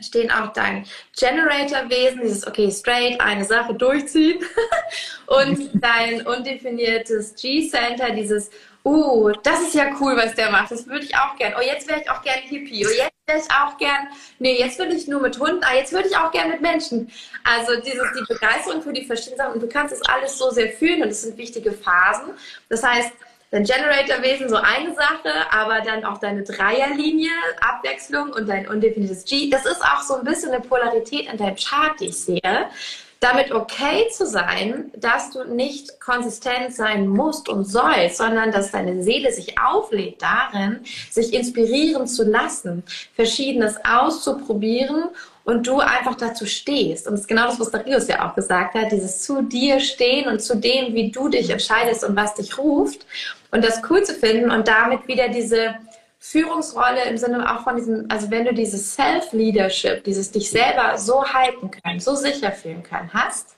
[0.00, 4.42] stehen auch dein Generator-Wesen, dieses, okay, straight, eine Sache durchziehen
[5.26, 8.50] und dein undefiniertes G-Center, dieses,
[8.84, 10.72] uh, das ist ja cool, was der macht.
[10.72, 11.52] Das würde ich auch gern.
[11.56, 12.84] Oh, jetzt wäre ich auch gern Hippie.
[12.84, 14.08] Oh, jetzt ich auch gern.
[14.38, 15.60] Nee, jetzt würde ich nur mit Hunden.
[15.64, 17.10] Ah, jetzt würde ich auch gern mit Menschen.
[17.42, 19.54] Also dieses, die Begeisterung für die verschiedenen Sachen.
[19.54, 22.34] Und du kannst das alles so sehr fühlen und es sind wichtige Phasen.
[22.68, 23.10] Das heißt,
[23.50, 29.50] dein Generator-Wesen so eine Sache, aber dann auch deine Dreierlinie, Abwechslung und dein undefiniertes G.
[29.50, 32.70] Das ist auch so ein bisschen eine Polarität in deinem Chart, die ich sehe
[33.20, 39.02] damit okay zu sein, dass du nicht konsistent sein musst und sollst, sondern dass deine
[39.02, 45.04] Seele sich auflädt darin, sich inspirieren zu lassen, Verschiedenes auszuprobieren
[45.44, 47.06] und du einfach dazu stehst.
[47.06, 50.28] Und das ist genau das, was Darius ja auch gesagt hat, dieses zu dir stehen
[50.28, 53.06] und zu dem, wie du dich entscheidest und was dich ruft
[53.50, 55.76] und das cool zu finden und damit wieder diese
[56.18, 61.24] Führungsrolle im Sinne auch von diesem, also wenn du dieses Self-Leadership, dieses dich selber so
[61.24, 63.56] halten können, so sicher fühlen können, hast,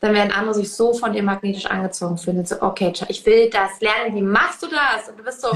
[0.00, 2.44] dann werden andere sich so von dir magnetisch angezogen fühlen.
[2.44, 5.08] So, okay, ich will das lernen, wie machst du das?
[5.08, 5.50] Und du bist so,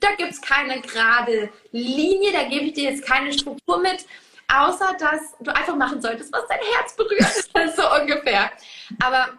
[0.00, 4.06] da gibt es keine gerade Linie, da gebe ich dir jetzt keine Struktur mit,
[4.52, 7.74] außer dass du einfach machen solltest, was dein Herz berührt.
[7.76, 8.50] so ungefähr.
[9.02, 9.30] Aber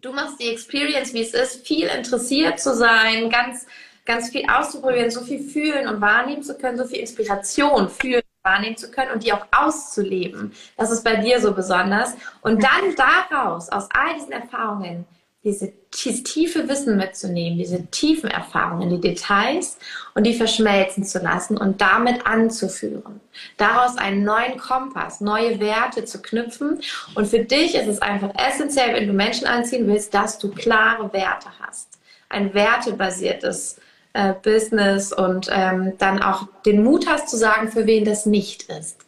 [0.00, 3.66] du machst die Experience, wie es ist, viel interessiert zu sein, ganz
[4.04, 8.50] ganz viel auszuprobieren, so viel fühlen und wahrnehmen zu können, so viel Inspiration fühlen und
[8.50, 10.52] wahrnehmen zu können und die auch auszuleben.
[10.76, 12.14] Das ist bei dir so besonders.
[12.42, 15.06] Und dann daraus, aus all diesen Erfahrungen,
[15.44, 19.78] diese, dieses tiefe Wissen mitzunehmen, diese tiefen Erfahrungen, die Details
[20.14, 23.20] und die verschmelzen zu lassen und damit anzuführen.
[23.58, 26.80] Daraus einen neuen Kompass, neue Werte zu knüpfen.
[27.14, 31.12] Und für dich ist es einfach essentiell, wenn du Menschen anziehen willst, dass du klare
[31.12, 31.98] Werte hast.
[32.30, 33.78] Ein wertebasiertes
[34.14, 38.64] äh, Business und ähm, dann auch den Mut hast zu sagen, für wen das nicht
[38.64, 39.04] ist.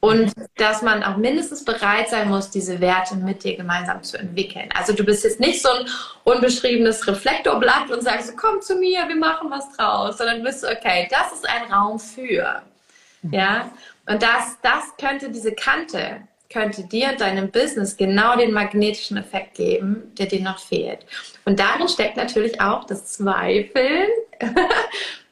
[0.00, 4.68] Und dass man auch mindestens bereit sein muss, diese Werte mit dir gemeinsam zu entwickeln.
[4.74, 5.88] Also du bist jetzt nicht so ein
[6.24, 11.08] unbeschriebenes Reflektorblatt und sagst, komm zu mir, wir machen was draus, sondern du bist okay,
[11.10, 12.60] das ist ein Raum für.
[13.30, 13.70] Ja,
[14.06, 16.20] und das, das könnte diese Kante,
[16.52, 21.06] könnte dir und deinem Business genau den magnetischen Effekt geben, der dir noch fehlt.
[21.44, 24.08] Und darin steckt natürlich auch das Zweifeln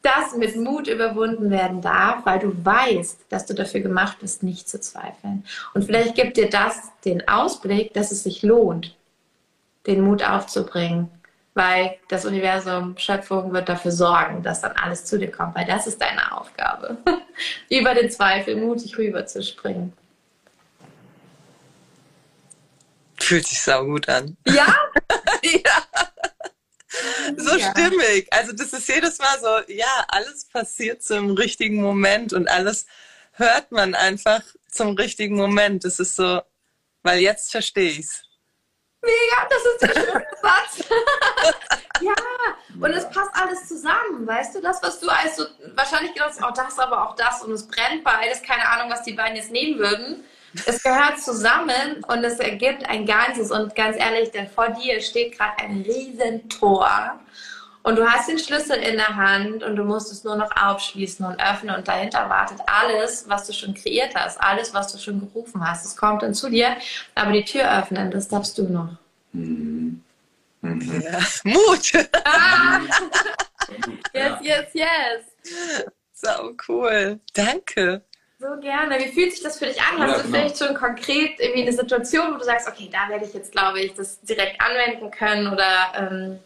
[0.03, 4.69] das mit Mut überwunden werden darf, weil du weißt, dass du dafür gemacht bist, nicht
[4.69, 5.45] zu zweifeln.
[5.75, 8.97] Und vielleicht gibt dir das den Ausblick, dass es sich lohnt,
[9.87, 11.09] den Mut aufzubringen,
[11.55, 15.87] weil das Universum, Schöpfung wird dafür sorgen, dass dann alles zu dir kommt, weil das
[15.87, 16.97] ist deine Aufgabe,
[17.71, 19.93] über den Zweifel mutig rüberzuspringen.
[23.23, 24.37] Fühlt sich sau gut an.
[24.47, 24.75] Ja?
[25.43, 25.89] ja
[27.37, 27.71] so ja.
[27.71, 28.29] stimmig.
[28.31, 32.87] Also das ist jedes Mal so, ja, alles passiert zum richtigen Moment und alles
[33.33, 35.85] hört man einfach zum richtigen Moment.
[35.85, 36.43] Das ist so,
[37.03, 38.23] weil jetzt verstehe ich's.
[39.03, 40.89] Mega, das ist der schöne Satz.
[42.01, 42.15] ja,
[42.81, 44.61] und es passt alles zusammen, weißt du?
[44.61, 47.67] Das, was du als so, wahrscheinlich gedacht hast, auch das, aber auch das und es
[47.67, 50.25] brennt beides, keine Ahnung, was die beiden jetzt nehmen würden.
[50.67, 53.51] Es gehört zusammen und es ergibt ein Ganzes.
[53.51, 57.19] Und ganz ehrlich, denn vor dir steht gerade ein Riesentor.
[57.85, 61.27] Und du hast den Schlüssel in der Hand und du musst es nur noch aufschließen
[61.27, 61.75] und öffnen.
[61.75, 65.85] Und dahinter wartet alles, was du schon kreiert hast, alles, was du schon gerufen hast.
[65.85, 66.77] Es kommt dann zu dir,
[67.15, 68.91] aber die Tür öffnen, das darfst du noch.
[69.33, 70.03] Mhm.
[70.63, 71.19] Ja.
[71.43, 71.93] Mut!
[72.25, 72.79] Ah.
[74.15, 76.03] yes, yes, yes.
[76.13, 77.19] So cool.
[77.35, 78.03] Danke.
[78.43, 78.99] So gerne.
[78.99, 80.01] Wie fühlt sich das für dich an?
[80.01, 80.37] Hast ja, du genau.
[80.37, 83.81] vielleicht schon konkret irgendwie eine Situation, wo du sagst, okay, da werde ich jetzt, glaube
[83.81, 86.41] ich, das direkt anwenden können oder ähm,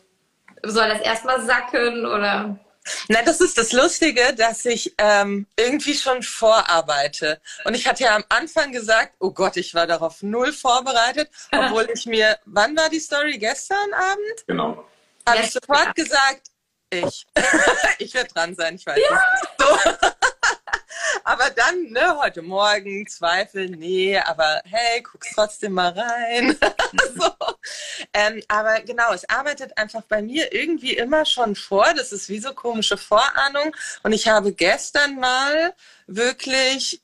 [0.63, 2.59] soll das erstmal sacken oder?
[3.09, 7.41] Na, das ist das Lustige, dass ich ähm, irgendwie schon vorarbeite.
[7.65, 11.89] Und ich hatte ja am Anfang gesagt, oh Gott, ich war darauf null vorbereitet, obwohl
[11.95, 13.39] ich mir, wann war die Story?
[13.39, 14.47] Gestern Abend?
[14.47, 14.85] Genau.
[15.27, 16.49] Habe ich sofort gesagt,
[16.91, 17.27] ich.
[17.99, 19.23] ich werde dran sein, ich weiß ja.
[19.59, 20.09] So.
[21.25, 26.59] Aber dann, ne, heute Morgen Zweifel, nee, aber hey, guck's trotzdem mal rein.
[27.17, 27.31] so.
[28.13, 31.87] ähm, aber genau, es arbeitet einfach bei mir irgendwie immer schon vor.
[31.97, 33.75] Das ist wie so komische Vorahnung.
[34.03, 35.75] Und ich habe gestern mal
[36.07, 37.03] wirklich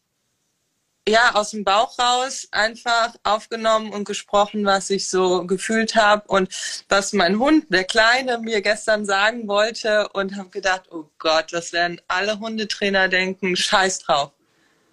[1.08, 6.48] ja, aus dem Bauch raus einfach aufgenommen und gesprochen, was ich so gefühlt habe und
[6.88, 11.72] was mein Hund, der Kleine, mir gestern sagen wollte und habe gedacht, oh Gott, was
[11.72, 13.56] werden alle Hundetrainer denken?
[13.56, 14.32] Scheiß drauf.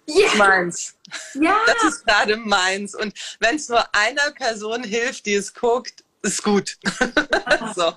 [0.08, 0.34] Yeah.
[0.36, 0.96] Meins.
[1.34, 1.56] Ja.
[1.66, 2.96] Das ist gerade meins.
[2.96, 6.76] Und wenn es nur einer Person hilft, die es guckt, ist gut.
[7.76, 7.92] so.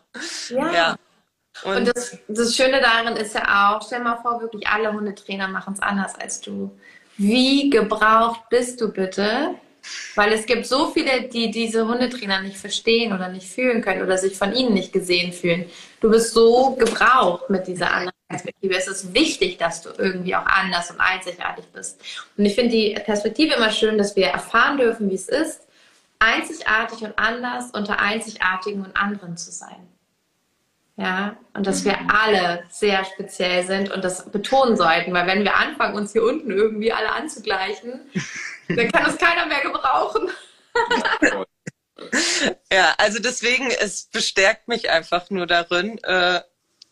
[0.49, 0.71] Ja.
[0.71, 0.95] ja.
[1.63, 5.47] Und, und das, das Schöne darin ist ja auch, stell mal vor, wirklich alle Hundetrainer
[5.47, 6.77] machen es anders als du
[7.17, 9.55] wie gebraucht bist du bitte?
[10.15, 14.17] Weil es gibt so viele, die diese Hundetrainer nicht verstehen oder nicht fühlen können oder
[14.17, 15.65] sich von ihnen nicht gesehen fühlen.
[15.99, 18.77] Du bist so gebraucht mit dieser anderen Perspektive.
[18.77, 22.01] Es ist wichtig, dass du irgendwie auch anders und einzigartig bist.
[22.37, 25.61] Und ich finde die Perspektive immer schön, dass wir erfahren dürfen, wie es ist,
[26.19, 29.87] einzigartig und anders unter Einzigartigen und anderen zu sein.
[30.95, 35.55] Ja, und dass wir alle sehr speziell sind und das betonen sollten, weil wenn wir
[35.55, 38.11] anfangen, uns hier unten irgendwie alle anzugleichen,
[38.67, 40.29] dann kann uns keiner mehr gebrauchen.
[42.71, 46.41] ja, also deswegen, es bestärkt mich einfach nur darin, äh,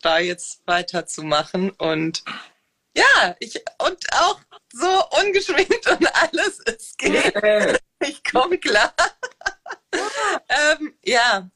[0.00, 2.24] da jetzt weiterzumachen und
[2.96, 4.40] ja, ich und auch
[4.72, 7.34] so ungeschminkt und alles, es geht.
[8.04, 8.92] Ich komme klar.
[10.48, 11.48] ähm, ja,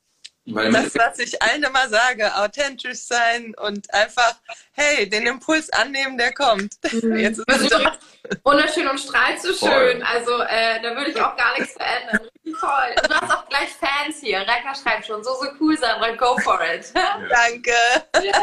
[0.47, 4.37] das, was ich allen immer sage, authentisch sein und einfach,
[4.73, 6.75] hey, den Impuls annehmen, der kommt.
[6.97, 7.17] Mhm.
[7.17, 10.03] Jetzt ist es wunderschön und strahlt so schön.
[10.03, 12.29] Also äh, da würde ich auch gar nichts verändern.
[12.45, 13.09] Richtig toll.
[13.09, 14.39] Du hast auch gleich Fans hier.
[14.39, 16.93] Rekka schreibt schon, so, so cool, Sandra, go for it.
[16.95, 17.73] Danke.
[18.23, 18.35] Yes.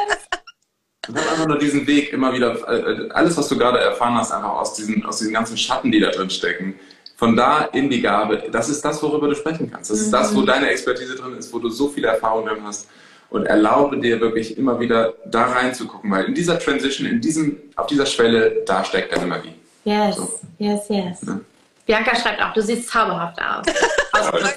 [1.07, 4.31] Und dann einfach nur diesen Weg immer wieder, äh, alles, was du gerade erfahren hast,
[4.31, 6.79] einfach aus diesen, aus diesen ganzen Schatten, die da drin stecken,
[7.15, 9.91] von da in die Gabe, das ist das, worüber du sprechen kannst.
[9.91, 10.47] Das ist das, wo mhm.
[10.47, 12.87] deine Expertise drin ist, wo du so viel Erfahrung drin hast.
[13.29, 17.87] Und erlaube dir wirklich immer wieder da reinzugucken, weil in dieser Transition, in diesem, auf
[17.87, 19.55] dieser Schwelle, da steckt deine Magie.
[19.85, 20.39] Yes, so.
[20.59, 21.21] yes, yes.
[21.25, 21.39] Ja?
[21.87, 23.65] Bianca schreibt auch, du siehst zauberhaft aus.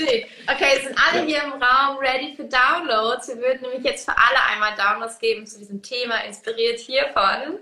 [0.00, 0.26] okay,
[0.60, 3.28] Okay, sind alle hier im Raum ready für Downloads?
[3.28, 7.58] Wir würden nämlich jetzt für alle einmal Downloads geben zu diesem Thema, inspiriert hiervon.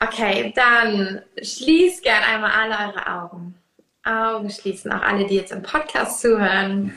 [0.00, 3.54] Okay, dann schließt gern einmal alle eure Augen.
[4.04, 6.92] Augen schließen, auch alle, die jetzt im Podcast zuhören.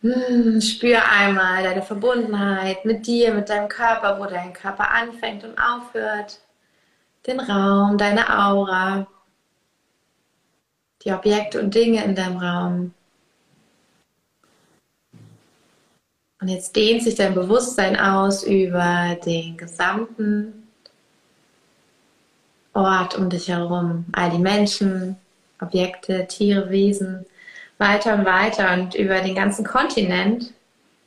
[0.00, 5.56] Hm, spür einmal deine Verbundenheit mit dir, mit deinem Körper, wo dein Körper anfängt und
[5.58, 6.40] aufhört.
[7.26, 9.06] Den Raum, deine Aura,
[11.04, 12.94] die Objekte und Dinge in deinem Raum.
[16.40, 20.61] Und jetzt dehnt sich dein Bewusstsein aus über den gesamten
[22.74, 24.06] Ort um dich herum.
[24.12, 25.16] All die Menschen,
[25.60, 27.26] Objekte, Tiere, Wesen,
[27.78, 30.52] weiter und weiter und über den ganzen Kontinent,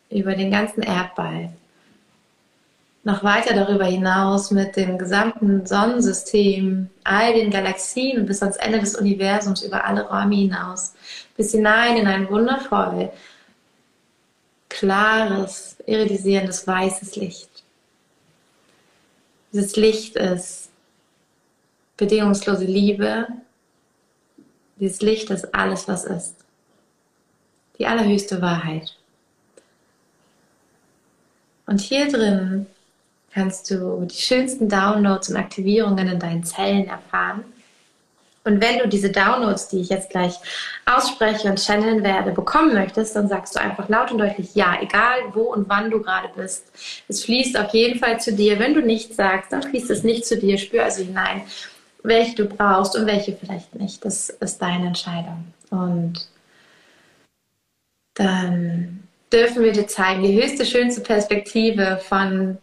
[0.09, 1.49] über den ganzen Erdball.
[3.03, 8.95] Noch weiter darüber hinaus mit dem gesamten Sonnensystem, all den Galaxien bis ans Ende des
[8.95, 10.95] Universums, über alle Räume hinaus,
[11.37, 13.11] bis hinein in ein wundervoll
[14.69, 17.49] klares, iridisierendes weißes Licht.
[19.53, 20.64] Dieses Licht ist
[21.97, 23.27] bedingungslose Liebe.
[24.77, 26.35] Dieses Licht ist alles, was ist
[27.77, 28.95] die allerhöchste Wahrheit.
[31.65, 32.67] Und hier drin
[33.33, 37.43] kannst du die schönsten Downloads und Aktivierungen in deinen Zellen erfahren.
[38.45, 40.35] Und wenn du diese Downloads, die ich jetzt gleich
[40.85, 45.17] ausspreche und channeln werde, bekommen möchtest, dann sagst du einfach laut und deutlich ja, egal
[45.33, 46.71] wo und wann du gerade bist.
[47.07, 48.59] Es fließt auf jeden Fall zu dir.
[48.59, 50.59] Wenn du nichts sagst, dann fließt es nicht zu dir.
[50.59, 51.41] Spür also hinein,
[52.07, 54.03] welche du brauchst und welche vielleicht nicht.
[54.05, 55.45] Das ist deine Entscheidung.
[55.69, 56.27] Und
[58.13, 62.57] dann dürfen wir dir zeigen, die höchste, schönste Perspektive von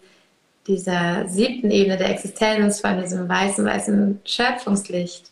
[0.66, 5.30] dieser siebten Ebene der Existenz, von diesem weißen, weißen Schöpfungslicht,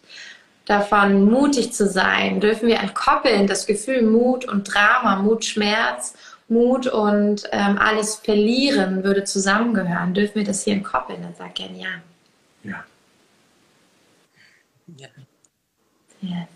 [0.67, 6.15] davon mutig zu sein, dürfen wir entkoppeln, das Gefühl Mut und Drama, Mut, Schmerz,
[6.49, 10.15] Mut und ähm, alles verlieren würde zusammengehören.
[10.15, 11.23] Dürfen wir das hier entkoppeln?
[11.23, 11.89] Dann sag gerne ja.
[12.65, 12.85] Ja.
[14.97, 15.09] Ja.
[16.21, 16.49] Yes.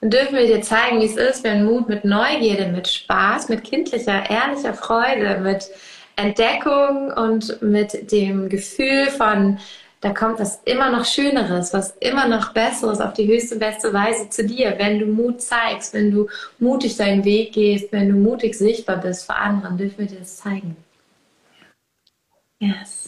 [0.00, 3.64] Und dürfen wir dir zeigen, wie es ist, wenn Mut mit Neugierde, mit Spaß, mit
[3.64, 5.68] kindlicher, ehrlicher Freude, mit
[6.16, 9.58] Entdeckung und mit dem Gefühl von,
[10.00, 14.30] da kommt was immer noch Schöneres, was immer noch Besseres auf die höchste, beste Weise
[14.30, 18.54] zu dir, wenn du Mut zeigst, wenn du mutig deinen Weg gehst, wenn du mutig
[18.54, 20.76] sichtbar bist für anderen, dürfen wir dir das zeigen.
[22.58, 22.99] Yes.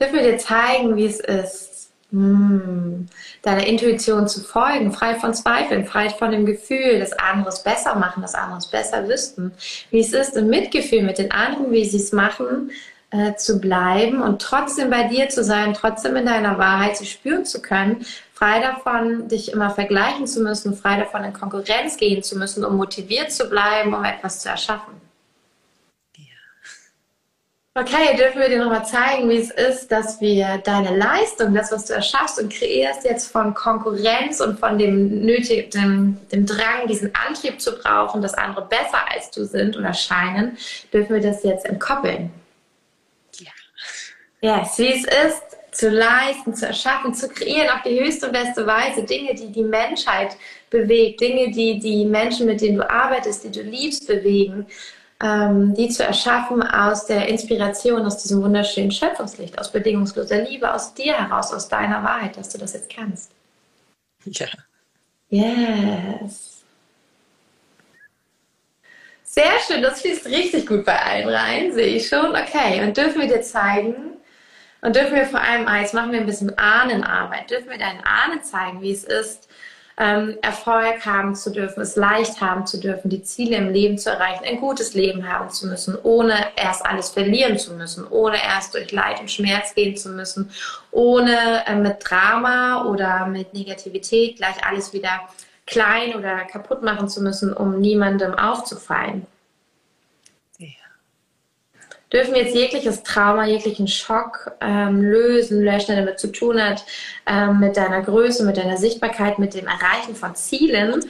[0.00, 1.68] Dürfen wir dir zeigen, wie es ist,
[2.10, 3.06] hm.
[3.42, 8.22] Deiner Intuition zu folgen, frei von Zweifeln, frei von dem Gefühl, dass anderes besser machen,
[8.22, 9.52] dass anderes besser wüssten.
[9.90, 12.70] Wie es ist, im Mitgefühl mit den anderen, wie sie es machen,
[13.10, 17.44] äh, zu bleiben und trotzdem bei dir zu sein, trotzdem in deiner Wahrheit zu spüren
[17.44, 22.38] zu können, frei davon, dich immer vergleichen zu müssen, frei davon in Konkurrenz gehen zu
[22.38, 25.07] müssen, um motiviert zu bleiben, um etwas zu erschaffen.
[27.78, 31.84] Okay, dürfen wir dir nochmal zeigen, wie es ist, dass wir deine Leistung, das, was
[31.84, 37.14] du erschaffst und kreierst, jetzt von Konkurrenz und von dem nötigen, dem, dem Drang, diesen
[37.14, 40.58] Antrieb zu brauchen, dass andere besser als du sind und erscheinen,
[40.92, 42.32] dürfen wir das jetzt entkoppeln.
[43.38, 43.52] Ja.
[44.40, 48.66] Yes, wie es ist, zu leisten, zu erschaffen, zu kreieren auf die höchste und beste
[48.66, 50.36] Weise, Dinge, die die Menschheit
[50.68, 54.66] bewegt, Dinge, die die Menschen, mit denen du arbeitest, die du liebst, bewegen
[55.22, 60.94] ähm, die zu erschaffen aus der Inspiration, aus diesem wunderschönen Schöpfungslicht, aus bedingungsloser Liebe, aus
[60.94, 63.32] dir heraus, aus deiner Wahrheit, dass du das jetzt kannst.
[64.24, 64.46] Ja.
[65.30, 66.62] Yes.
[69.24, 72.30] Sehr schön, das fließt richtig gut bei allen rein, sehe ich schon.
[72.30, 74.08] Okay, und dürfen wir dir zeigen,
[74.80, 78.42] und dürfen wir vor allem eins, machen wir ein bisschen Ahnenarbeit, dürfen wir deinen Ahnen
[78.42, 79.47] zeigen, wie es ist,
[79.98, 84.10] ähm, Erfolg haben zu dürfen, es leicht haben zu dürfen, die Ziele im Leben zu
[84.10, 88.74] erreichen, ein gutes Leben haben zu müssen, ohne erst alles verlieren zu müssen, ohne erst
[88.74, 90.50] durch Leid und Schmerz gehen zu müssen,
[90.92, 95.28] ohne äh, mit Drama oder mit Negativität gleich alles wieder
[95.66, 99.26] klein oder kaputt machen zu müssen, um niemandem aufzufallen
[102.12, 106.84] dürfen jetzt jegliches Trauma, jeglichen Schock ähm, lösen, löschen, der damit zu tun hat,
[107.26, 111.04] ähm, mit deiner Größe, mit deiner Sichtbarkeit, mit dem Erreichen von Zielen,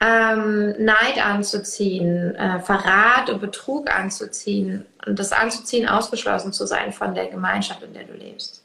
[0.00, 7.14] ähm, Neid anzuziehen, äh, Verrat und Betrug anzuziehen und das anzuziehen, ausgeschlossen zu sein von
[7.14, 8.62] der Gemeinschaft, in der du lebst.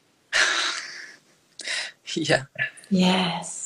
[2.14, 2.46] Ja.
[2.90, 3.61] Yes.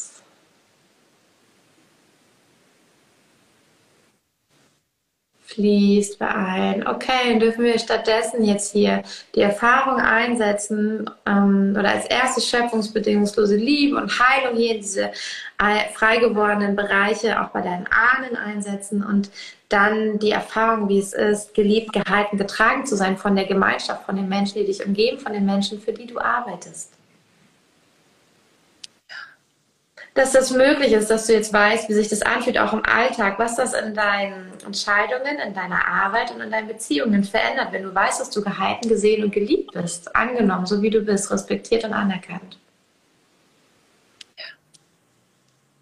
[5.57, 6.87] Fließt ein.
[6.87, 9.03] Okay, dann dürfen wir stattdessen jetzt hier
[9.35, 15.11] die Erfahrung einsetzen ähm, oder als erste schöpfungsbedingungslose Liebe und Heilung hier in diese
[15.95, 19.31] frei gewordenen Bereiche auch bei deinen Ahnen einsetzen und
[19.71, 24.17] dann die Erfahrung, wie es ist, geliebt, gehalten, getragen zu sein von der Gemeinschaft, von
[24.17, 26.96] den Menschen, die dich umgeben, von den Menschen, für die du arbeitest.
[30.17, 33.39] Dass das möglich ist, dass du jetzt weißt, wie sich das anfühlt, auch im Alltag,
[33.39, 37.95] was das in deinen Entscheidungen, in deiner Arbeit und in deinen Beziehungen verändert, wenn du
[37.95, 41.93] weißt, dass du gehalten, gesehen und geliebt bist, angenommen, so wie du bist, respektiert und
[41.93, 42.59] anerkannt.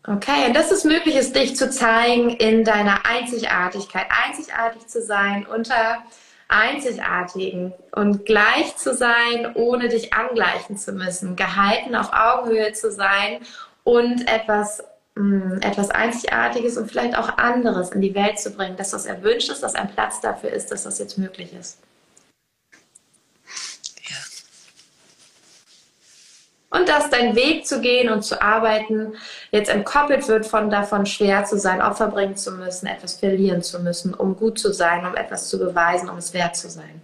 [0.05, 5.47] Okay, und dass es möglich ist, dich zu zeigen in deiner Einzigartigkeit, einzigartig zu sein
[5.47, 6.03] unter
[6.49, 13.39] Einzigartigen und gleich zu sein, ohne dich angleichen zu müssen, gehalten auf Augenhöhe zu sein
[13.85, 14.83] und etwas,
[15.15, 19.07] mh, hm, etwas Einzigartiges und vielleicht auch anderes in die Welt zu bringen, dass das
[19.07, 21.79] erwünscht ist, dass ein Platz dafür ist, dass das jetzt möglich ist.
[26.75, 29.15] und dass dein Weg zu gehen und zu arbeiten
[29.53, 33.79] jetzt entkoppelt wird von davon, schwer zu sein, Opfer bringen zu müssen, etwas verlieren zu
[33.81, 37.01] müssen, um gut zu sein, um etwas zu beweisen, um es wert zu sein.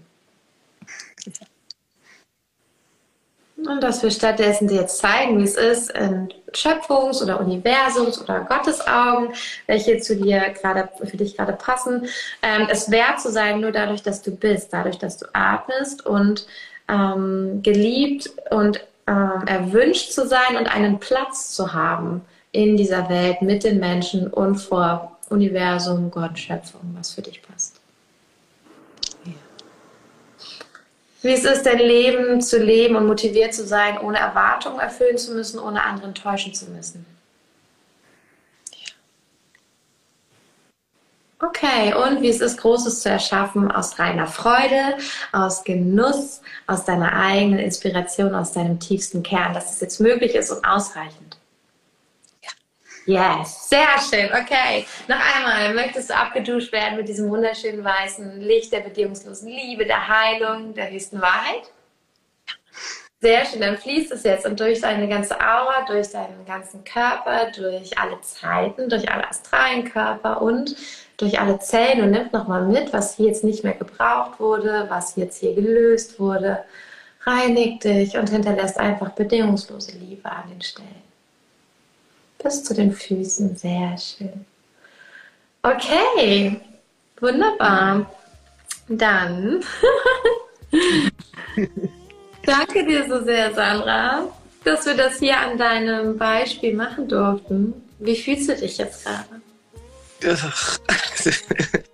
[3.56, 8.40] Und dass wir stattdessen dir jetzt zeigen, wie es ist, in Schöpfungs- oder Universums- oder
[8.40, 9.34] Gottesaugen,
[9.66, 12.06] welche zu dir gerade, für dich gerade passen,
[12.42, 16.46] ähm, es wert zu sein, nur dadurch, dass du bist, dadurch, dass du atmest und
[16.88, 22.22] ähm, geliebt und ähm, erwünscht zu sein und einen Platz zu haben
[22.52, 27.69] in dieser Welt mit den Menschen und vor Universum, Gott, Schöpfung, was für dich passt.
[31.22, 35.32] Wie es ist, dein Leben zu leben und motiviert zu sein, ohne Erwartungen erfüllen zu
[35.32, 37.04] müssen, ohne anderen täuschen zu müssen.
[41.42, 44.98] Okay, und wie es ist, Großes zu erschaffen aus reiner Freude,
[45.32, 50.50] aus Genuss, aus deiner eigenen Inspiration, aus deinem tiefsten Kern, dass es jetzt möglich ist
[50.50, 51.39] und ausreichend.
[53.06, 54.26] Yes, sehr schön.
[54.26, 59.86] Okay, noch einmal, möchtest du abgeduscht werden mit diesem wunderschönen weißen Licht der bedingungslosen Liebe,
[59.86, 61.72] der Heilung, der höchsten Wahrheit?
[63.22, 67.50] Sehr schön, dann fließt es jetzt und durch deine ganze Aura, durch deinen ganzen Körper,
[67.54, 70.74] durch alle Zeiten, durch alle astralen Körper und
[71.18, 75.16] durch alle Zellen und nimmt nochmal mit, was hier jetzt nicht mehr gebraucht wurde, was
[75.16, 76.64] jetzt hier gelöst wurde.
[77.22, 81.09] Reinigt dich und hinterlässt einfach bedingungslose Liebe an den Stellen.
[82.42, 84.46] Bis zu den Füßen, sehr schön.
[85.62, 86.60] Okay,
[87.20, 88.10] wunderbar.
[88.88, 89.62] Dann
[92.44, 94.28] danke dir so sehr, Sandra,
[94.64, 97.74] dass wir das hier an deinem Beispiel machen durften.
[97.98, 99.40] Wie fühlst du dich jetzt gerade?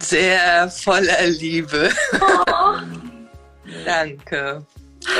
[0.00, 1.90] Sehr voller Liebe.
[2.20, 2.76] Oh.
[3.84, 4.64] Danke.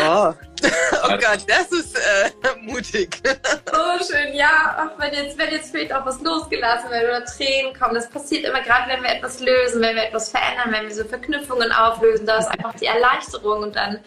[0.02, 0.32] Oh.
[1.04, 2.30] oh Gott, das ist äh,
[2.62, 3.20] mutig.
[3.72, 4.76] Oh, schön, ja.
[4.78, 8.44] Ach, wenn jetzt, wenn jetzt vielleicht auch was losgelassen wird oder Tränen kommen, das passiert
[8.44, 12.26] immer gerade, wenn wir etwas lösen, wenn wir etwas verändern, wenn wir so Verknüpfungen auflösen,
[12.26, 14.00] da ist einfach die Erleichterung und dann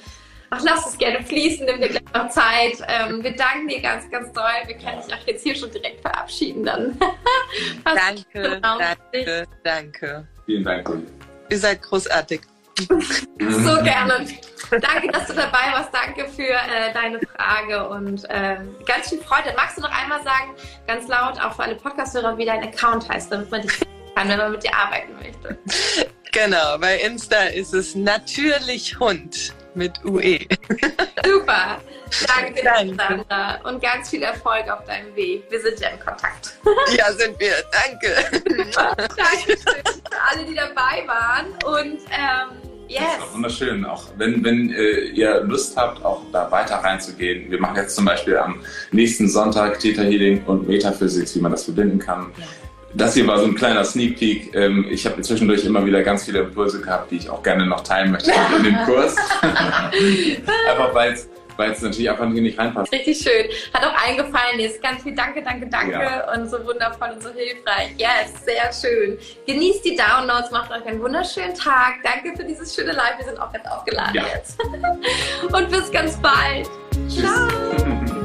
[0.52, 2.80] Ach, lass es gerne fließen, nimm dir gleich noch Zeit.
[2.88, 4.44] Ähm, wir danken dir ganz, ganz doll.
[4.66, 6.98] Wir können dich auch jetzt hier schon direkt verabschieden dann.
[7.84, 10.28] danke, danke, danke.
[10.46, 10.90] Vielen Dank.
[11.50, 12.42] Ihr seid großartig.
[13.40, 14.26] so gerne.
[14.70, 15.90] Danke, dass du dabei warst.
[15.94, 19.54] Danke für äh, deine Frage und äh, ganz viel Freude.
[19.56, 20.54] Magst du noch einmal sagen,
[20.88, 24.30] ganz laut, auch für alle Podcast-Hörer, wie dein Account heißt, damit man dich finden kann,
[24.30, 25.58] wenn man mit dir arbeiten möchte?
[26.32, 30.40] Genau, bei Insta ist es natürlich Hund mit UE.
[31.26, 31.80] Super.
[32.28, 32.96] Danke, Danke.
[32.96, 33.60] Sandra.
[33.64, 35.44] Und ganz viel Erfolg auf deinem Weg.
[35.50, 36.54] Wir sind ja in Kontakt.
[36.96, 37.54] Ja, sind wir.
[37.72, 38.16] Danke.
[38.74, 41.48] Danke für alle, die dabei waren.
[41.66, 43.02] Und ähm, Yes.
[43.20, 43.86] Das ist wunderschön.
[43.86, 47.50] Auch wenn, wenn äh, ihr Lust habt, auch da weiter reinzugehen.
[47.50, 48.62] Wir machen jetzt zum Beispiel am
[48.92, 52.32] nächsten Sonntag Theta Healing und Metaphysics, wie man das verbinden kann.
[52.38, 52.46] Ja
[52.94, 54.56] das hier war so ein kleiner Sneak Peek.
[54.56, 57.82] Ähm, ich habe zwischendurch immer wieder ganz viele Impulse gehabt, die ich auch gerne noch
[57.82, 59.16] teilen möchte in dem Kurs.
[59.42, 61.30] Einfach weil es
[61.60, 62.92] weil es natürlich einfach nicht reinpasst.
[62.92, 63.46] Richtig schön.
[63.74, 64.82] Hat auch eingefallen ist.
[64.82, 66.34] Ganz viel Danke, danke, danke ja.
[66.34, 67.94] und so wundervoll und so hilfreich.
[67.98, 69.18] Yes, sehr schön.
[69.46, 71.96] Genießt die Downloads, macht euch einen wunderschönen Tag.
[72.04, 73.18] Danke für dieses schöne Live.
[73.18, 74.24] Wir sind auch ganz aufgeladen ja.
[74.34, 74.58] jetzt.
[75.54, 76.70] und bis ganz bald.
[77.10, 77.24] Tschüss.
[77.24, 78.16] Ciao.